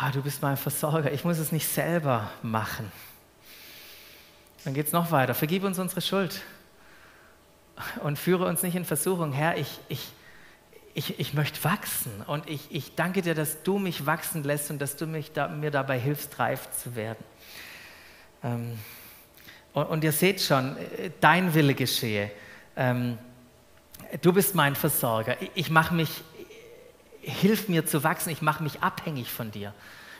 [0.01, 2.91] oh, du bist mein Versorger, ich muss es nicht selber machen.
[4.63, 6.41] Dann geht es noch weiter, vergib uns unsere Schuld
[8.03, 9.31] und führe uns nicht in Versuchung.
[9.31, 10.11] Herr, ich, ich,
[10.95, 14.79] ich, ich möchte wachsen und ich, ich danke dir, dass du mich wachsen lässt und
[14.79, 17.23] dass du mich da, mir dabei hilfst, reif zu werden.
[18.43, 18.79] Ähm,
[19.73, 20.75] und, und, ihr seht schon,
[21.19, 22.31] dein Wille geschehe.
[22.77, 23.17] Ähm,
[24.21, 25.39] du bist mein Versorger.
[25.41, 26.23] Ich, ich mache mich
[27.25, 29.73] hilf mir zu wachsen, ich mache mich abhängig von dir.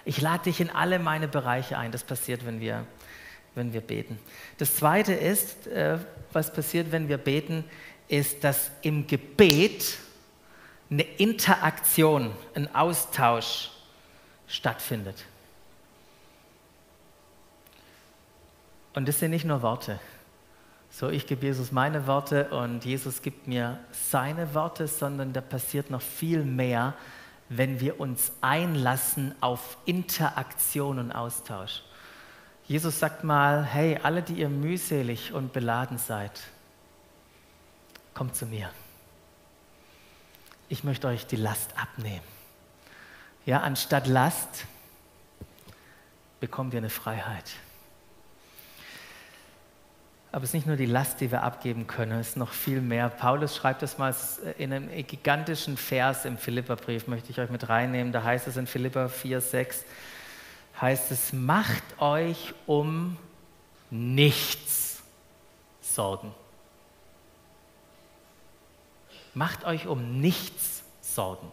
[0.04, 1.92] Ich lade dich in alle meine Bereiche ein.
[1.92, 2.86] Das passiert, wenn wir,
[3.54, 4.20] wenn wir beten.
[4.58, 6.00] Das Zweite ist, äh,
[6.34, 7.64] was passiert, wenn wir beten,
[8.08, 9.98] ist, dass im Gebet
[10.90, 13.72] eine Interaktion, ein Austausch
[14.48, 15.26] stattfindet.
[18.94, 20.00] Und das sind nicht nur Worte.
[20.90, 25.90] So, ich gebe Jesus meine Worte und Jesus gibt mir seine Worte, sondern da passiert
[25.90, 26.94] noch viel mehr,
[27.50, 31.84] wenn wir uns einlassen auf Interaktion und Austausch.
[32.68, 36.32] Jesus sagt mal, hey, alle, die ihr mühselig und beladen seid,
[38.14, 38.70] kommt zu mir.
[40.68, 42.24] Ich möchte euch die Last abnehmen.
[43.46, 44.66] Ja, anstatt Last
[46.40, 47.52] bekommt ihr eine Freiheit.
[50.32, 52.82] Aber es ist nicht nur die Last, die wir abgeben können, es ist noch viel
[52.82, 53.08] mehr.
[53.08, 54.14] Paulus schreibt das mal
[54.58, 58.12] in einem gigantischen Vers im Philipperbrief, möchte ich euch mit reinnehmen.
[58.12, 59.86] Da heißt es in Philipper 4, 6,
[60.82, 63.16] heißt es, macht euch um
[63.90, 65.04] nichts
[65.80, 66.34] Sorgen.
[69.36, 71.52] Macht euch um nichts Sorgen.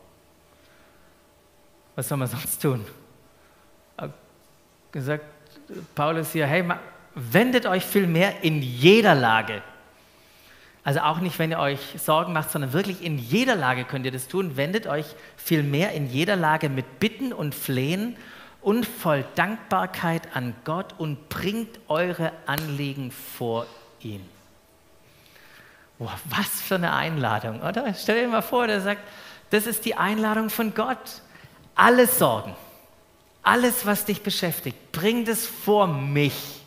[1.95, 2.87] Was soll man sonst tun?
[4.93, 5.25] Gesagt,
[5.95, 6.65] Paulus hier, hey,
[7.15, 9.63] wendet euch vielmehr in jeder Lage.
[10.85, 14.13] Also auch nicht, wenn ihr euch Sorgen macht, sondern wirklich in jeder Lage könnt ihr
[14.13, 14.57] das tun.
[14.57, 18.17] Wendet euch vielmehr in jeder Lage mit Bitten und Flehen
[18.61, 23.67] und voll Dankbarkeit an Gott und bringt eure Anliegen vor
[24.01, 24.25] ihn.
[26.03, 27.95] Wow, was für eine Einladung, oder?
[27.95, 29.03] Stell dir mal vor, der sagt,
[29.51, 31.23] das ist die Einladung von Gott.
[31.77, 32.57] Alle Sorgen,
[33.45, 36.61] alles, was dich beschäftigt, bring das vor mich.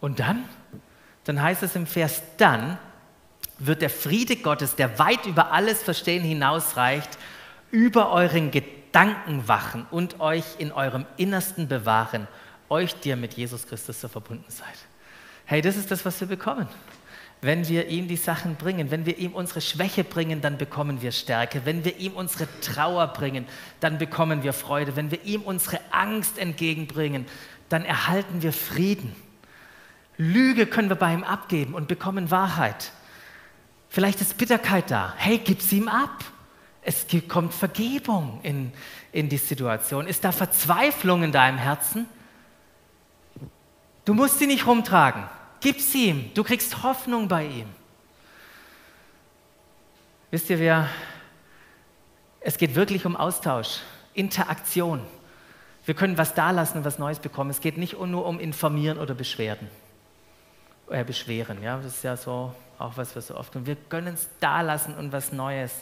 [0.00, 0.48] Und dann?
[1.22, 2.78] Dann heißt es im Vers, dann
[3.60, 7.16] wird der Friede Gottes, der weit über alles Verstehen hinausreicht,
[7.70, 12.26] über euren Gedanken wachen und euch in eurem Innersten bewahren,
[12.68, 14.87] euch, die ihr mit Jesus Christus so verbunden seid.
[15.48, 16.68] Hey, das ist das, was wir bekommen.
[17.40, 21.10] Wenn wir ihm die Sachen bringen, wenn wir ihm unsere Schwäche bringen, dann bekommen wir
[21.10, 21.62] Stärke.
[21.64, 23.46] Wenn wir ihm unsere Trauer bringen,
[23.80, 24.94] dann bekommen wir Freude.
[24.94, 27.24] Wenn wir ihm unsere Angst entgegenbringen,
[27.70, 29.16] dann erhalten wir Frieden.
[30.18, 32.92] Lüge können wir bei ihm abgeben und bekommen Wahrheit.
[33.88, 35.14] Vielleicht ist Bitterkeit da.
[35.16, 36.26] Hey, gib sie ihm ab.
[36.82, 38.70] Es kommt Vergebung in,
[39.12, 40.08] in die Situation.
[40.08, 42.04] Ist da Verzweiflung in deinem Herzen?
[44.04, 45.37] Du musst sie nicht rumtragen.
[45.60, 46.30] Gib sie ihm.
[46.34, 47.68] Du kriegst Hoffnung bei ihm.
[50.30, 50.88] Wisst ihr, wir,
[52.40, 53.80] es geht wirklich um Austausch,
[54.14, 55.00] Interaktion.
[55.86, 57.50] Wir können was da lassen und was Neues bekommen.
[57.50, 59.68] Es geht nicht nur um Informieren oder Beschwerden.
[60.90, 61.62] Äh, beschweren.
[61.62, 61.78] Ja?
[61.78, 63.66] Das ist ja so auch was wir so oft tun.
[63.66, 65.72] Wir können es da lassen und was Neues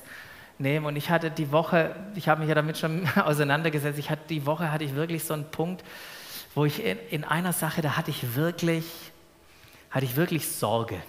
[0.58, 0.86] nehmen.
[0.86, 4.46] Und ich hatte die Woche, ich habe mich ja damit schon auseinandergesetzt, ich hatte, die
[4.46, 5.84] Woche hatte ich wirklich so einen Punkt,
[6.54, 8.84] wo ich in, in einer Sache, da hatte ich wirklich,
[9.96, 11.00] hatte ich wirklich Sorge.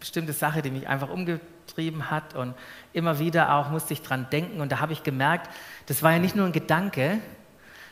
[0.00, 2.52] Bestimmte Sache, die mich einfach umgetrieben hat und
[2.92, 5.48] immer wieder auch musste ich dran denken und da habe ich gemerkt,
[5.86, 7.20] das war ja nicht nur ein Gedanke,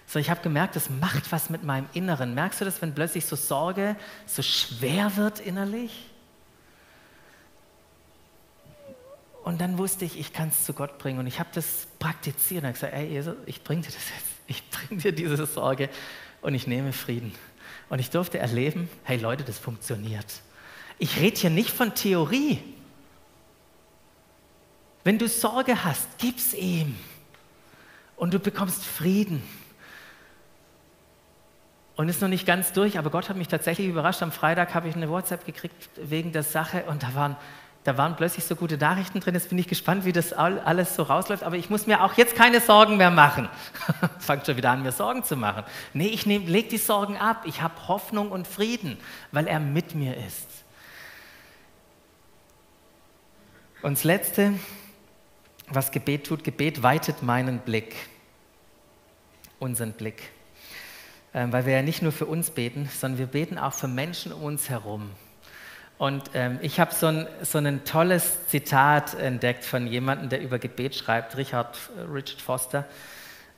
[0.06, 2.34] sondern ich habe gemerkt, das macht was mit meinem Inneren.
[2.34, 3.94] Merkst du das, wenn plötzlich so Sorge
[4.26, 6.10] so schwer wird innerlich?
[9.44, 11.20] Und dann wusste ich, ich kann es zu Gott bringen.
[11.20, 14.34] Und ich habe das praktiziert und habe gesagt, ey Jesus, ich bringe dir das jetzt
[14.46, 15.88] ich bringe dir diese Sorge
[16.42, 17.32] und ich nehme Frieden.
[17.94, 20.26] Und ich durfte erleben, hey Leute, das funktioniert.
[20.98, 22.58] Ich rede hier nicht von Theorie.
[25.04, 26.96] Wenn du Sorge hast, gib's ihm
[28.16, 29.44] und du bekommst Frieden.
[31.94, 34.24] Und ist noch nicht ganz durch, aber Gott hat mich tatsächlich überrascht.
[34.24, 37.36] Am Freitag habe ich eine WhatsApp gekriegt wegen der Sache und da waren
[37.84, 39.34] da waren plötzlich so gute Nachrichten drin.
[39.34, 41.42] Jetzt bin ich gespannt, wie das alles so rausläuft.
[41.42, 43.46] Aber ich muss mir auch jetzt keine Sorgen mehr machen.
[44.20, 45.64] Fangt schon wieder an, mir Sorgen zu machen.
[45.92, 47.42] Nee, ich lege die Sorgen ab.
[47.44, 48.96] Ich habe Hoffnung und Frieden,
[49.32, 50.48] weil er mit mir ist.
[53.82, 54.54] Und das Letzte,
[55.68, 57.94] was Gebet tut, Gebet weitet meinen Blick,
[59.58, 60.30] unseren Blick.
[61.34, 64.32] Ähm, weil wir ja nicht nur für uns beten, sondern wir beten auch für Menschen
[64.32, 65.10] um uns herum.
[66.04, 70.58] Und ähm, ich habe so ein, so ein tolles Zitat entdeckt von jemandem, der über
[70.58, 72.84] Gebet schreibt, Richard, äh, Richard Foster.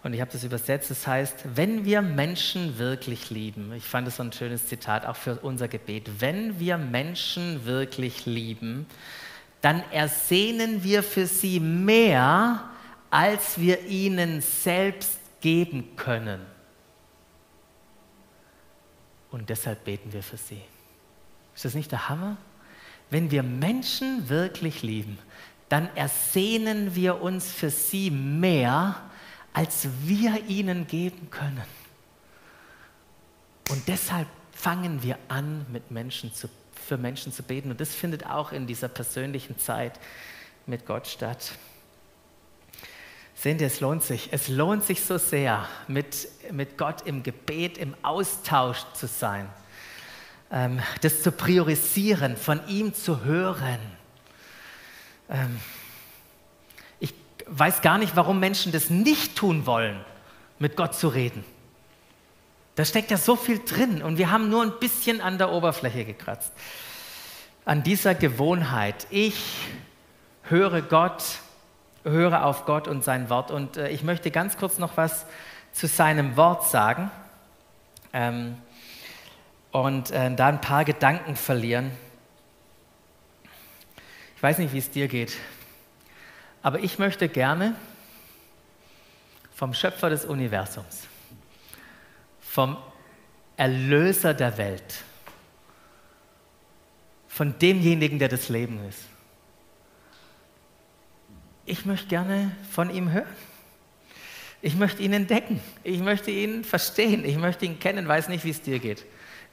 [0.05, 0.89] Und ich habe das übersetzt.
[0.93, 5.17] Das heißt, wenn wir Menschen wirklich lieben, ich fand es so ein schönes Zitat auch
[5.17, 8.87] für unser Gebet, wenn wir Menschen wirklich lieben,
[9.61, 12.63] dann ersehnen wir für sie mehr,
[13.11, 16.47] als wir ihnen selbst geben können.
[19.33, 20.63] Und deshalb beten wir für sie.
[21.57, 22.37] Ist das nicht der Hammer?
[23.09, 25.19] Wenn wir Menschen wirklich lieben,
[25.71, 29.01] dann ersehnen wir uns für sie mehr,
[29.55, 31.65] als wir ihnen geben können.
[33.71, 37.71] Und deshalb fangen wir an, mit Menschen zu, für Menschen zu beten.
[37.71, 39.99] Und das findet auch in dieser persönlichen Zeit
[40.67, 41.53] mit Gott statt.
[43.35, 44.29] Sehen Sie, es lohnt sich.
[44.31, 49.49] Es lohnt sich so sehr, mit, mit Gott im Gebet, im Austausch zu sein
[50.49, 53.79] das zu priorisieren, von ihm zu hören.
[55.29, 55.61] Ähm,
[57.01, 57.13] ich
[57.47, 60.01] weiß gar nicht, warum Menschen das nicht tun wollen,
[60.59, 61.45] mit Gott zu reden.
[62.77, 66.05] Da steckt ja so viel drin und wir haben nur ein bisschen an der Oberfläche
[66.05, 66.53] gekratzt.
[67.65, 69.07] An dieser Gewohnheit.
[69.11, 69.67] Ich
[70.45, 71.25] höre Gott,
[72.05, 73.51] höre auf Gott und sein Wort.
[73.51, 75.27] Und äh, ich möchte ganz kurz noch was
[75.73, 77.11] zu seinem Wort sagen.
[78.13, 78.57] Ähm,
[79.83, 81.91] und äh, da ein paar Gedanken verlieren.
[84.35, 85.37] Ich weiß nicht, wie es dir geht,
[86.63, 87.75] aber ich möchte gerne
[89.55, 91.03] vom Schöpfer des Universums,
[92.41, 92.79] vom
[93.59, 95.05] Erlöser der Welt,
[97.29, 99.03] von demjenigen, der das Leben ist.
[101.67, 103.27] Ich möchte gerne von ihm hören.
[104.63, 105.61] Ich möchte ihn entdecken.
[105.85, 107.27] Ich möchte ihn verstehen.
[107.27, 108.09] Ich möchte ihn kennen.
[108.09, 109.05] Weiß nicht, wie es dir geht.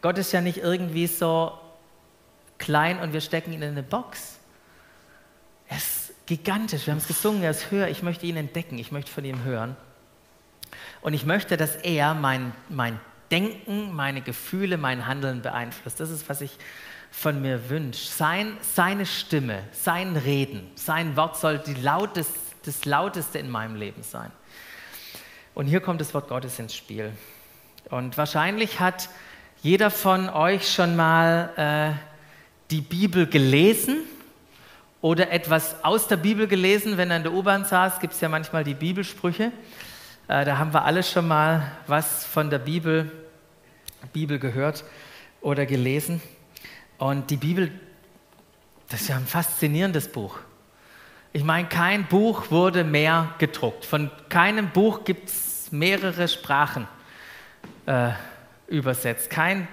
[0.04, 1.58] Gott ist ja nicht irgendwie so
[2.58, 4.38] klein und wir stecken ihn in eine Box.
[5.70, 6.86] Er ist gigantisch.
[6.86, 7.42] Wir haben es gesungen.
[7.42, 7.88] Er ist höher.
[7.88, 8.78] Ich möchte ihn entdecken.
[8.78, 9.78] Ich möchte von ihm hören.
[11.00, 13.00] Und ich möchte, dass er mein, mein
[13.32, 16.02] Denken, meine Gefühle, mein Handeln beeinflusst.
[16.02, 16.58] Das ist, was ich
[17.10, 18.06] von mir wünsche.
[18.06, 22.36] Sein, seine Stimme, sein Reden, sein Wort soll die lautest,
[22.66, 24.34] das Lauteste in meinem Leben sein.
[25.54, 27.14] Und hier kommt das Wort Gottes ins Spiel.
[27.90, 29.08] Und wahrscheinlich hat
[29.64, 31.98] jeder von euch schon mal äh,
[32.70, 34.00] die Bibel gelesen
[35.00, 36.98] oder etwas aus der Bibel gelesen.
[36.98, 39.54] Wenn er in der U-Bahn saß, gibt es ja manchmal die Bibelsprüche.
[40.28, 43.10] Äh, da haben wir alle schon mal was von der Bibel,
[44.12, 44.84] Bibel gehört
[45.40, 46.22] oder gelesen.
[46.98, 47.72] Und die Bibel,
[48.90, 50.40] das ist ja ein faszinierendes Buch.
[51.32, 53.86] Ich meine, kein Buch wurde mehr gedruckt.
[53.86, 56.86] Von keinem Buch gibt es mehrere Sprachen
[57.86, 58.10] äh,
[58.74, 59.30] übersetzt.
[59.30, 59.68] Kein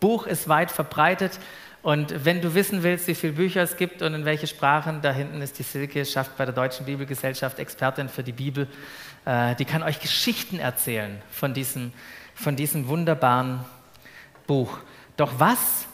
[0.00, 1.38] Buch ist weit verbreitet.
[1.82, 5.12] Und wenn du wissen willst, wie viele Bücher es gibt und in welche Sprachen, da
[5.12, 8.68] hinten ist die Silke, schafft bei der Deutschen Bibelgesellschaft Expertin für die Bibel.
[9.24, 11.92] Äh, die kann euch Geschichten erzählen von diesem,
[12.34, 13.64] von diesem wunderbaren
[14.46, 14.78] Buch.
[15.16, 15.86] Doch was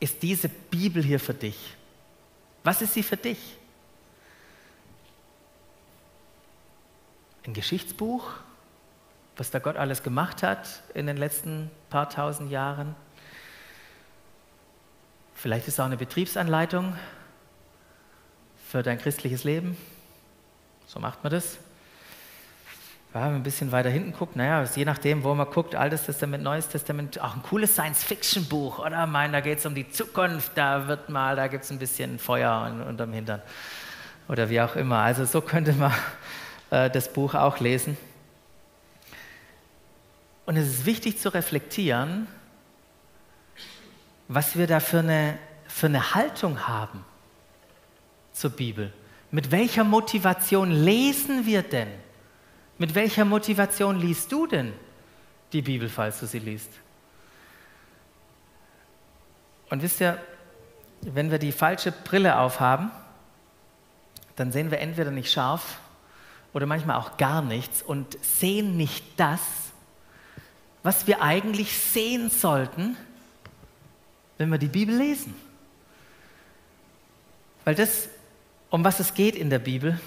[0.00, 1.74] ist diese Bibel hier für dich?
[2.62, 3.38] Was ist sie für dich?
[7.46, 8.30] Ein Geschichtsbuch,
[9.36, 12.94] was da Gott alles gemacht hat in den letzten paar tausend Jahren?
[15.34, 16.96] Vielleicht ist es auch eine Betriebsanleitung
[18.68, 19.76] für dein christliches Leben.
[20.86, 21.58] So macht man das.
[23.14, 26.04] Ja, wenn man ein bisschen weiter hinten guckt, naja, je nachdem, wo man guckt, Altes
[26.04, 29.06] Testament, Neues Testament, auch ein cooles Science-Fiction-Buch, oder?
[29.06, 32.18] Mein, da geht es um die Zukunft, da wird mal, da gibt es ein bisschen
[32.18, 33.42] Feuer unterm Hintern.
[34.28, 34.98] Oder wie auch immer.
[34.98, 35.92] Also so könnte man
[36.70, 37.98] äh, das Buch auch lesen.
[40.52, 42.26] Und es ist wichtig zu reflektieren,
[44.28, 47.06] was wir da für eine, für eine Haltung haben
[48.34, 48.92] zur Bibel.
[49.30, 51.88] Mit welcher Motivation lesen wir denn?
[52.76, 54.74] Mit welcher Motivation liest du denn
[55.54, 56.68] die Bibel, falls du sie liest?
[59.70, 60.20] Und wisst ihr,
[61.00, 62.90] wenn wir die falsche Brille aufhaben,
[64.36, 65.78] dann sehen wir entweder nicht scharf
[66.52, 69.40] oder manchmal auch gar nichts und sehen nicht das,
[70.82, 72.96] was wir eigentlich sehen sollten,
[74.38, 75.34] wenn wir die Bibel lesen.
[77.64, 78.08] Weil das,
[78.70, 80.00] um was es geht in der Bibel,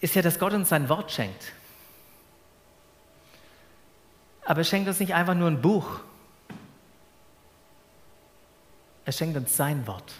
[0.00, 1.52] ist ja, dass Gott uns sein Wort schenkt.
[4.44, 6.00] Aber er schenkt uns nicht einfach nur ein Buch.
[9.04, 10.12] Er schenkt uns sein Wort.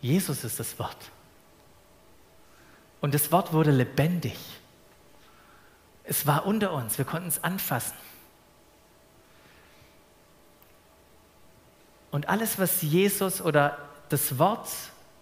[0.00, 1.10] Jesus ist das Wort.
[3.00, 4.36] Und das Wort wurde lebendig.
[6.04, 7.96] Es war unter uns, wir konnten es anfassen.
[12.10, 13.76] Und alles, was Jesus oder
[14.08, 14.68] das Wort,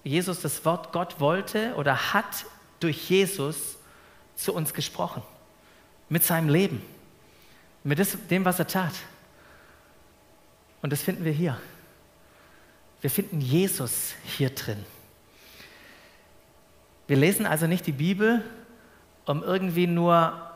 [0.05, 2.45] Jesus, das Wort Gott wollte oder hat
[2.81, 3.77] durch Jesus
[4.37, 5.23] zu uns gesprochen.
[6.09, 6.83] Mit seinem Leben.
[7.85, 7.99] Mit
[8.31, 8.93] dem, was er tat.
[10.83, 11.59] Und das finden wir hier.
[13.01, 14.85] Wir finden Jesus hier drin.
[17.07, 18.45] Wir lesen also nicht die Bibel,
[19.25, 20.52] um irgendwie nur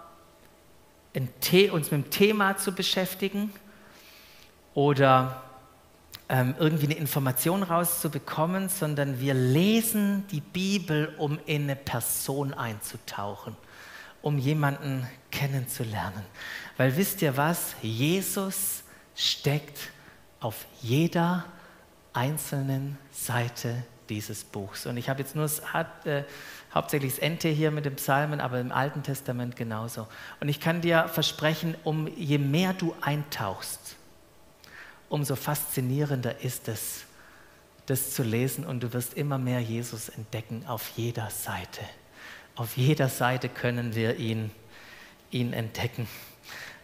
[1.70, 3.50] uns mit dem Thema zu beschäftigen
[4.74, 5.42] oder
[6.28, 13.56] ähm, irgendwie eine Information rauszubekommen, sondern wir lesen die Bibel, um in eine Person einzutauchen,
[14.22, 16.22] um jemanden kennenzulernen.
[16.76, 17.74] Weil wisst ihr was?
[17.80, 18.82] Jesus
[19.14, 19.78] steckt
[20.40, 21.46] auf jeder
[22.12, 24.86] einzelnen Seite dieses Buchs.
[24.86, 25.48] Und ich habe jetzt nur
[26.76, 30.06] hauptsächlich das NT hier mit den Psalmen, aber im Alten Testament genauso.
[30.40, 33.96] Und ich kann dir versprechen, um je mehr du eintauchst,
[35.08, 37.04] umso faszinierender ist es,
[37.86, 41.80] das zu lesen und du wirst immer mehr Jesus entdecken auf jeder Seite.
[42.56, 44.50] Auf jeder Seite können wir ihn,
[45.30, 46.08] ihn entdecken.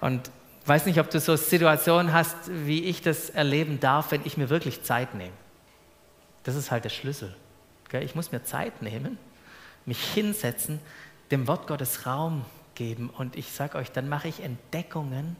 [0.00, 0.30] Und
[0.64, 4.48] weiß nicht, ob du so Situationen hast, wie ich das erleben darf, wenn ich mir
[4.48, 5.32] wirklich Zeit nehme.
[6.44, 7.34] Das ist halt der Schlüssel.
[8.00, 9.18] Ich muss mir Zeit nehmen,
[9.86, 10.80] mich hinsetzen,
[11.30, 15.36] dem Wort Gottes Raum geben und ich sage euch, dann mache ich Entdeckungen,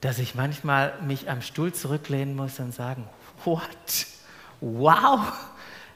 [0.00, 3.08] dass ich manchmal mich am Stuhl zurücklehnen muss und sagen,
[3.44, 4.06] what?
[4.60, 5.32] Wow,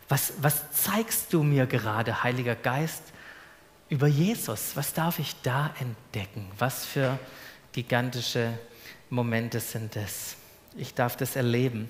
[0.09, 3.03] was, was zeigst du mir gerade, Heiliger Geist,
[3.89, 4.77] über Jesus?
[4.77, 6.51] Was darf ich da entdecken?
[6.59, 7.19] Was für
[7.73, 8.59] gigantische
[9.11, 10.37] Momente sind es.
[10.77, 11.89] Ich darf das erleben.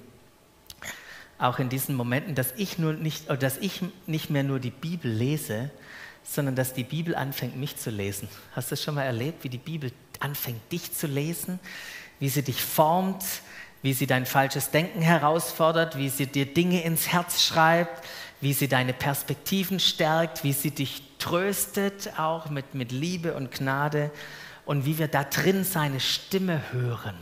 [1.39, 5.11] Auch in diesen Momenten, dass ich, nur nicht, dass ich nicht mehr nur die Bibel
[5.11, 5.71] lese,
[6.23, 8.29] sondern dass die Bibel anfängt, mich zu lesen.
[8.55, 11.59] Hast du das schon mal erlebt, wie die Bibel anfängt, dich zu lesen,
[12.19, 13.25] wie sie dich formt,
[13.83, 18.07] wie sie dein falsches Denken herausfordert, wie sie dir Dinge ins Herz schreibt,
[18.41, 24.11] wie sie deine Perspektiven stärkt, wie sie dich tröstet, auch mit, mit Liebe und Gnade
[24.65, 27.17] und wie wir da drin seine Stimme hören.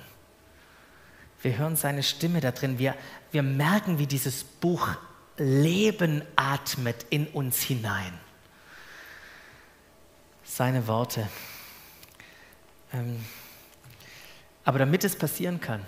[1.43, 2.79] Wir hören seine Stimme da drin.
[2.79, 2.95] Wir,
[3.33, 4.89] wir merken, wie dieses Buch
[5.39, 8.13] Leben atmet in uns hinein.
[10.45, 11.27] Seine Worte.
[12.93, 13.25] Ähm,
[14.65, 15.83] aber damit es passieren kann,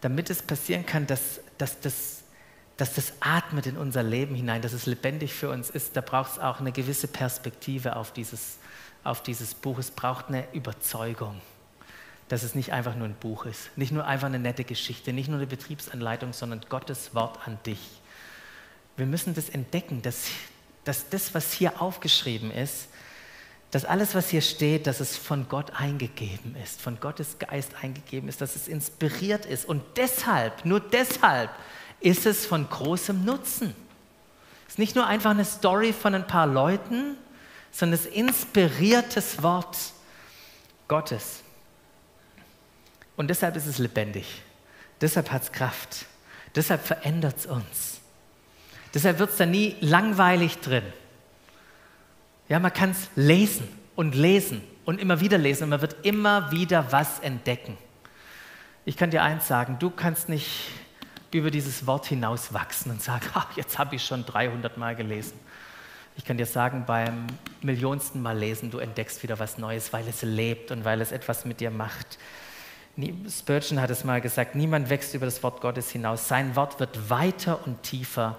[0.00, 2.22] damit es passieren kann, dass, dass, dass,
[2.76, 6.32] dass das atmet in unser Leben hinein, dass es lebendig für uns ist, da braucht
[6.32, 8.58] es auch eine gewisse Perspektive auf dieses,
[9.04, 9.78] auf dieses Buch.
[9.78, 11.40] Es braucht eine Überzeugung,
[12.32, 15.28] dass es nicht einfach nur ein Buch ist, nicht nur einfach eine nette Geschichte, nicht
[15.28, 18.00] nur eine Betriebsanleitung, sondern Gottes Wort an dich.
[18.96, 20.28] Wir müssen das entdecken, dass,
[20.84, 22.88] dass das, was hier aufgeschrieben ist,
[23.70, 28.30] dass alles, was hier steht, dass es von Gott eingegeben ist, von Gottes Geist eingegeben
[28.30, 29.66] ist, dass es inspiriert ist.
[29.66, 31.50] Und deshalb, nur deshalb,
[32.00, 33.74] ist es von großem Nutzen.
[34.66, 37.18] Es ist nicht nur einfach eine Story von ein paar Leuten,
[37.72, 39.76] sondern es ist inspiriertes Wort
[40.88, 41.41] Gottes.
[43.16, 44.42] Und deshalb ist es lebendig.
[45.00, 46.06] Deshalb hat es Kraft.
[46.54, 48.00] Deshalb verändert es uns.
[48.94, 50.84] Deshalb wird es da nie langweilig drin.
[52.48, 56.50] Ja, man kann es lesen und lesen und immer wieder lesen und man wird immer
[56.50, 57.78] wieder was entdecken.
[58.84, 60.68] Ich kann dir eins sagen, du kannst nicht
[61.32, 65.38] über dieses Wort hinauswachsen und sagen, ach, jetzt habe ich schon 300 Mal gelesen.
[66.16, 67.26] Ich kann dir sagen, beim
[67.62, 71.46] millionsten Mal lesen, du entdeckst wieder was Neues, weil es lebt und weil es etwas
[71.46, 72.18] mit dir macht.
[73.28, 76.28] Spurgeon hat es mal gesagt, niemand wächst über das Wort Gottes hinaus.
[76.28, 78.38] Sein Wort wird weiter und tiefer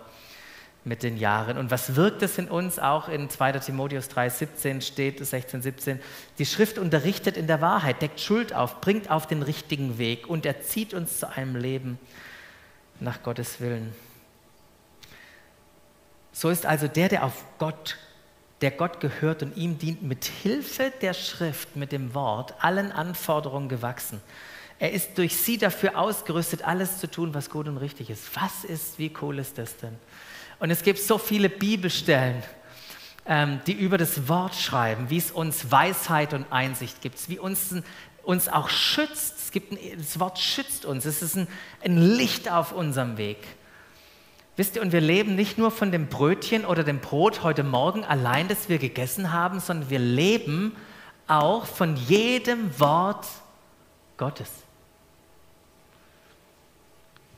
[0.86, 1.58] mit den Jahren.
[1.58, 2.78] Und was wirkt es in uns?
[2.78, 3.54] Auch in 2.
[3.54, 6.00] Timotheus 3, 17 steht, 16, 17,
[6.38, 10.46] die Schrift unterrichtet in der Wahrheit, deckt Schuld auf, bringt auf den richtigen Weg und
[10.46, 11.98] erzieht uns zu einem Leben
[13.00, 13.94] nach Gottes Willen.
[16.32, 17.98] So ist also der, der auf Gott,
[18.64, 23.68] der Gott gehört und ihm dient, mit Hilfe der Schrift, mit dem Wort, allen Anforderungen
[23.68, 24.22] gewachsen.
[24.80, 28.24] Er ist durch sie dafür ausgerüstet, alles zu tun, was gut und richtig ist.
[28.36, 29.98] Was ist, wie cool ist das denn?
[30.60, 32.42] Und es gibt so viele Bibelstellen,
[33.26, 37.76] ähm, die über das Wort schreiben, wie es uns Weisheit und Einsicht gibt, wie uns,
[38.24, 39.40] uns auch schützt.
[39.40, 41.04] Es gibt ein, das Wort schützt uns.
[41.04, 41.50] Es ist ein,
[41.84, 43.40] ein Licht auf unserem Weg.
[44.56, 48.04] Wisst ihr, und wir leben nicht nur von dem Brötchen oder dem Brot heute Morgen
[48.04, 50.76] allein, das wir gegessen haben, sondern wir leben
[51.28, 53.26] auch von jedem Wort
[54.18, 54.50] Gottes.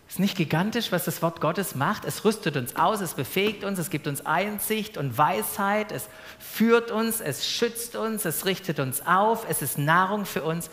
[0.09, 2.05] Ist nicht gigantisch, was das Wort Gottes macht?
[2.05, 6.07] Es rüstet uns aus, es befähigt uns, es gibt uns Einsicht und Weisheit, es
[6.39, 10.70] führt uns, es schützt uns, es richtet uns auf, es ist Nahrung für uns.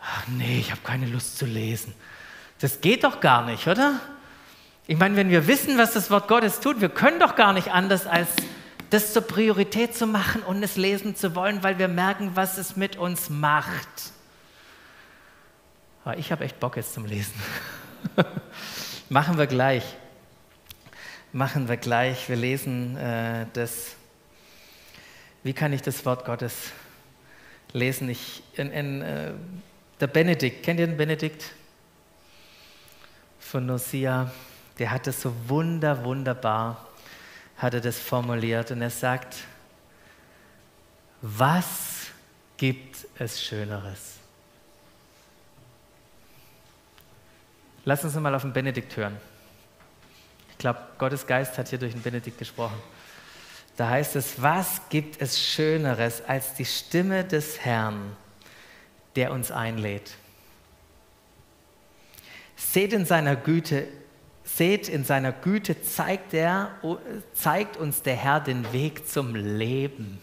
[0.00, 1.94] Ach nee, ich habe keine Lust zu lesen.
[2.62, 3.98] Das geht doch gar nicht, oder?
[4.86, 7.72] Ich meine, wenn wir wissen, was das Wort Gottes tut, wir können doch gar nicht
[7.72, 8.28] anders, als
[8.90, 12.76] das zur Priorität zu machen und es lesen zu wollen, weil wir merken, was es
[12.76, 14.12] mit uns macht.
[16.04, 17.34] Aber ich habe echt Bock jetzt zum Lesen.
[19.08, 19.96] Machen wir gleich.
[21.32, 22.28] Machen wir gleich.
[22.28, 23.96] Wir lesen äh, das.
[25.42, 26.70] Wie kann ich das Wort Gottes
[27.72, 28.08] lesen?
[28.08, 29.32] Ich, in, in, äh,
[29.98, 31.44] der Benedikt, kennt ihr den Benedikt?
[33.52, 34.32] Von Nosia,
[34.78, 36.88] der hat das so wunder, wunderbar,
[37.58, 39.36] hat er das formuliert und er sagt,
[41.20, 42.06] was
[42.56, 44.14] gibt es Schöneres?
[47.84, 49.18] Lass uns mal auf den Benedikt hören.
[50.52, 52.80] Ich glaube, Gottes Geist hat hier durch den Benedikt gesprochen.
[53.76, 58.16] Da heißt es, was gibt es Schöneres als die Stimme des Herrn,
[59.14, 60.12] der uns einlädt?
[62.70, 63.86] Seht in seiner Güte,
[64.44, 66.70] seht in seiner Güte zeigt, er,
[67.34, 70.18] zeigt uns der Herr den Weg zum Leben.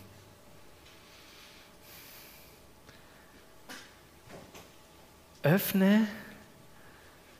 [5.43, 6.07] Öffne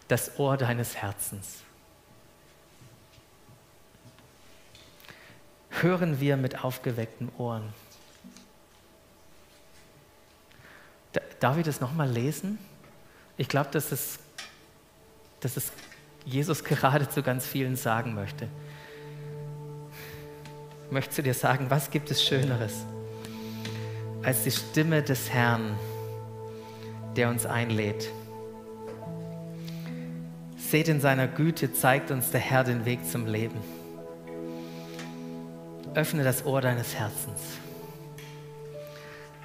[0.08, 1.64] das Ohr deines Herzens.
[5.72, 7.74] Hören wir mit aufgeweckten Ohren.
[11.40, 12.60] Darf ich das nochmal lesen?
[13.38, 14.20] Ich glaube, dass es
[15.42, 15.72] dass es
[16.26, 18.48] Jesus gerade zu ganz vielen sagen möchte.
[20.86, 22.86] Ich möchte zu dir sagen, was gibt es Schöneres
[24.24, 25.78] als die Stimme des Herrn,
[27.16, 28.10] der uns einlädt.
[30.58, 33.60] Seht in seiner Güte, zeigt uns der Herr den Weg zum Leben.
[35.96, 37.40] Öffne das Ohr deines Herzens.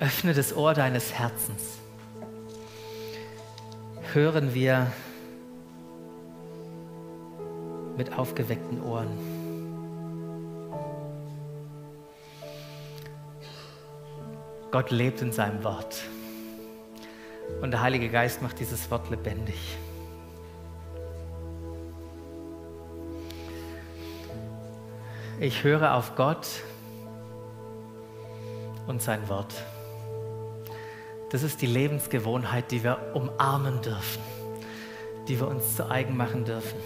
[0.01, 1.79] Öffne das Ohr deines Herzens.
[4.13, 4.93] Hören wir
[7.97, 9.09] mit aufgeweckten Ohren.
[14.71, 16.03] Gott lebt in seinem Wort.
[17.63, 19.79] Und der Heilige Geist macht dieses Wort lebendig.
[25.41, 26.47] Ich höre auf Gott
[28.87, 29.55] und sein Wort.
[31.31, 34.23] Das ist die Lebensgewohnheit, die wir umarmen dürfen,
[35.29, 36.79] die wir uns zu eigen machen dürfen.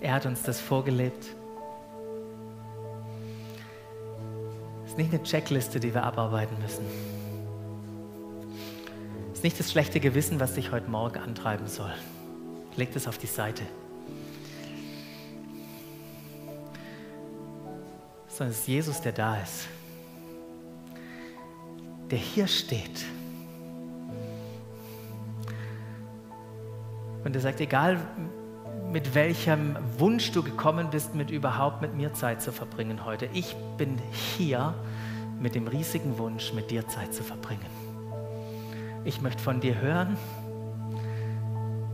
[0.00, 1.26] Er hat uns das vorgelebt.
[4.84, 6.84] Es ist nicht eine Checkliste, die wir abarbeiten müssen.
[9.32, 11.92] Es ist nicht das schlechte Gewissen, was dich heute Morgen antreiben soll.
[12.76, 13.64] Leg es auf die Seite.
[18.28, 19.66] Sondern es ist Jesus, der da ist.
[22.10, 23.04] Der hier steht.
[27.24, 28.00] Und er sagt, egal
[28.92, 33.28] mit welchem Wunsch du gekommen bist, mit überhaupt mit mir Zeit zu verbringen heute.
[33.34, 33.98] Ich bin
[34.36, 34.74] hier
[35.40, 37.66] mit dem riesigen Wunsch, mit dir Zeit zu verbringen.
[39.04, 40.16] Ich möchte von dir hören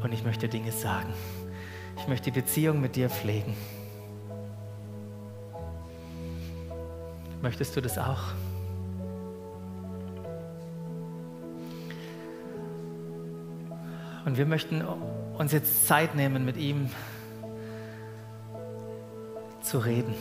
[0.03, 1.13] und ich möchte Dinge sagen.
[1.99, 3.57] Ich möchte die Beziehung mit dir pflegen.
[7.43, 8.23] Möchtest du das auch?
[14.25, 14.83] Und wir möchten
[15.39, 16.91] uns jetzt Zeit nehmen, mit ihm
[19.63, 20.15] zu reden,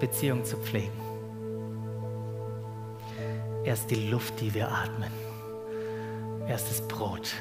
[0.00, 0.92] Beziehung zu pflegen.
[3.64, 5.10] Er ist die Luft, die wir atmen.
[6.46, 7.34] Er ist das Brot,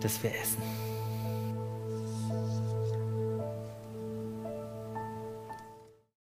[0.00, 0.62] das wir essen.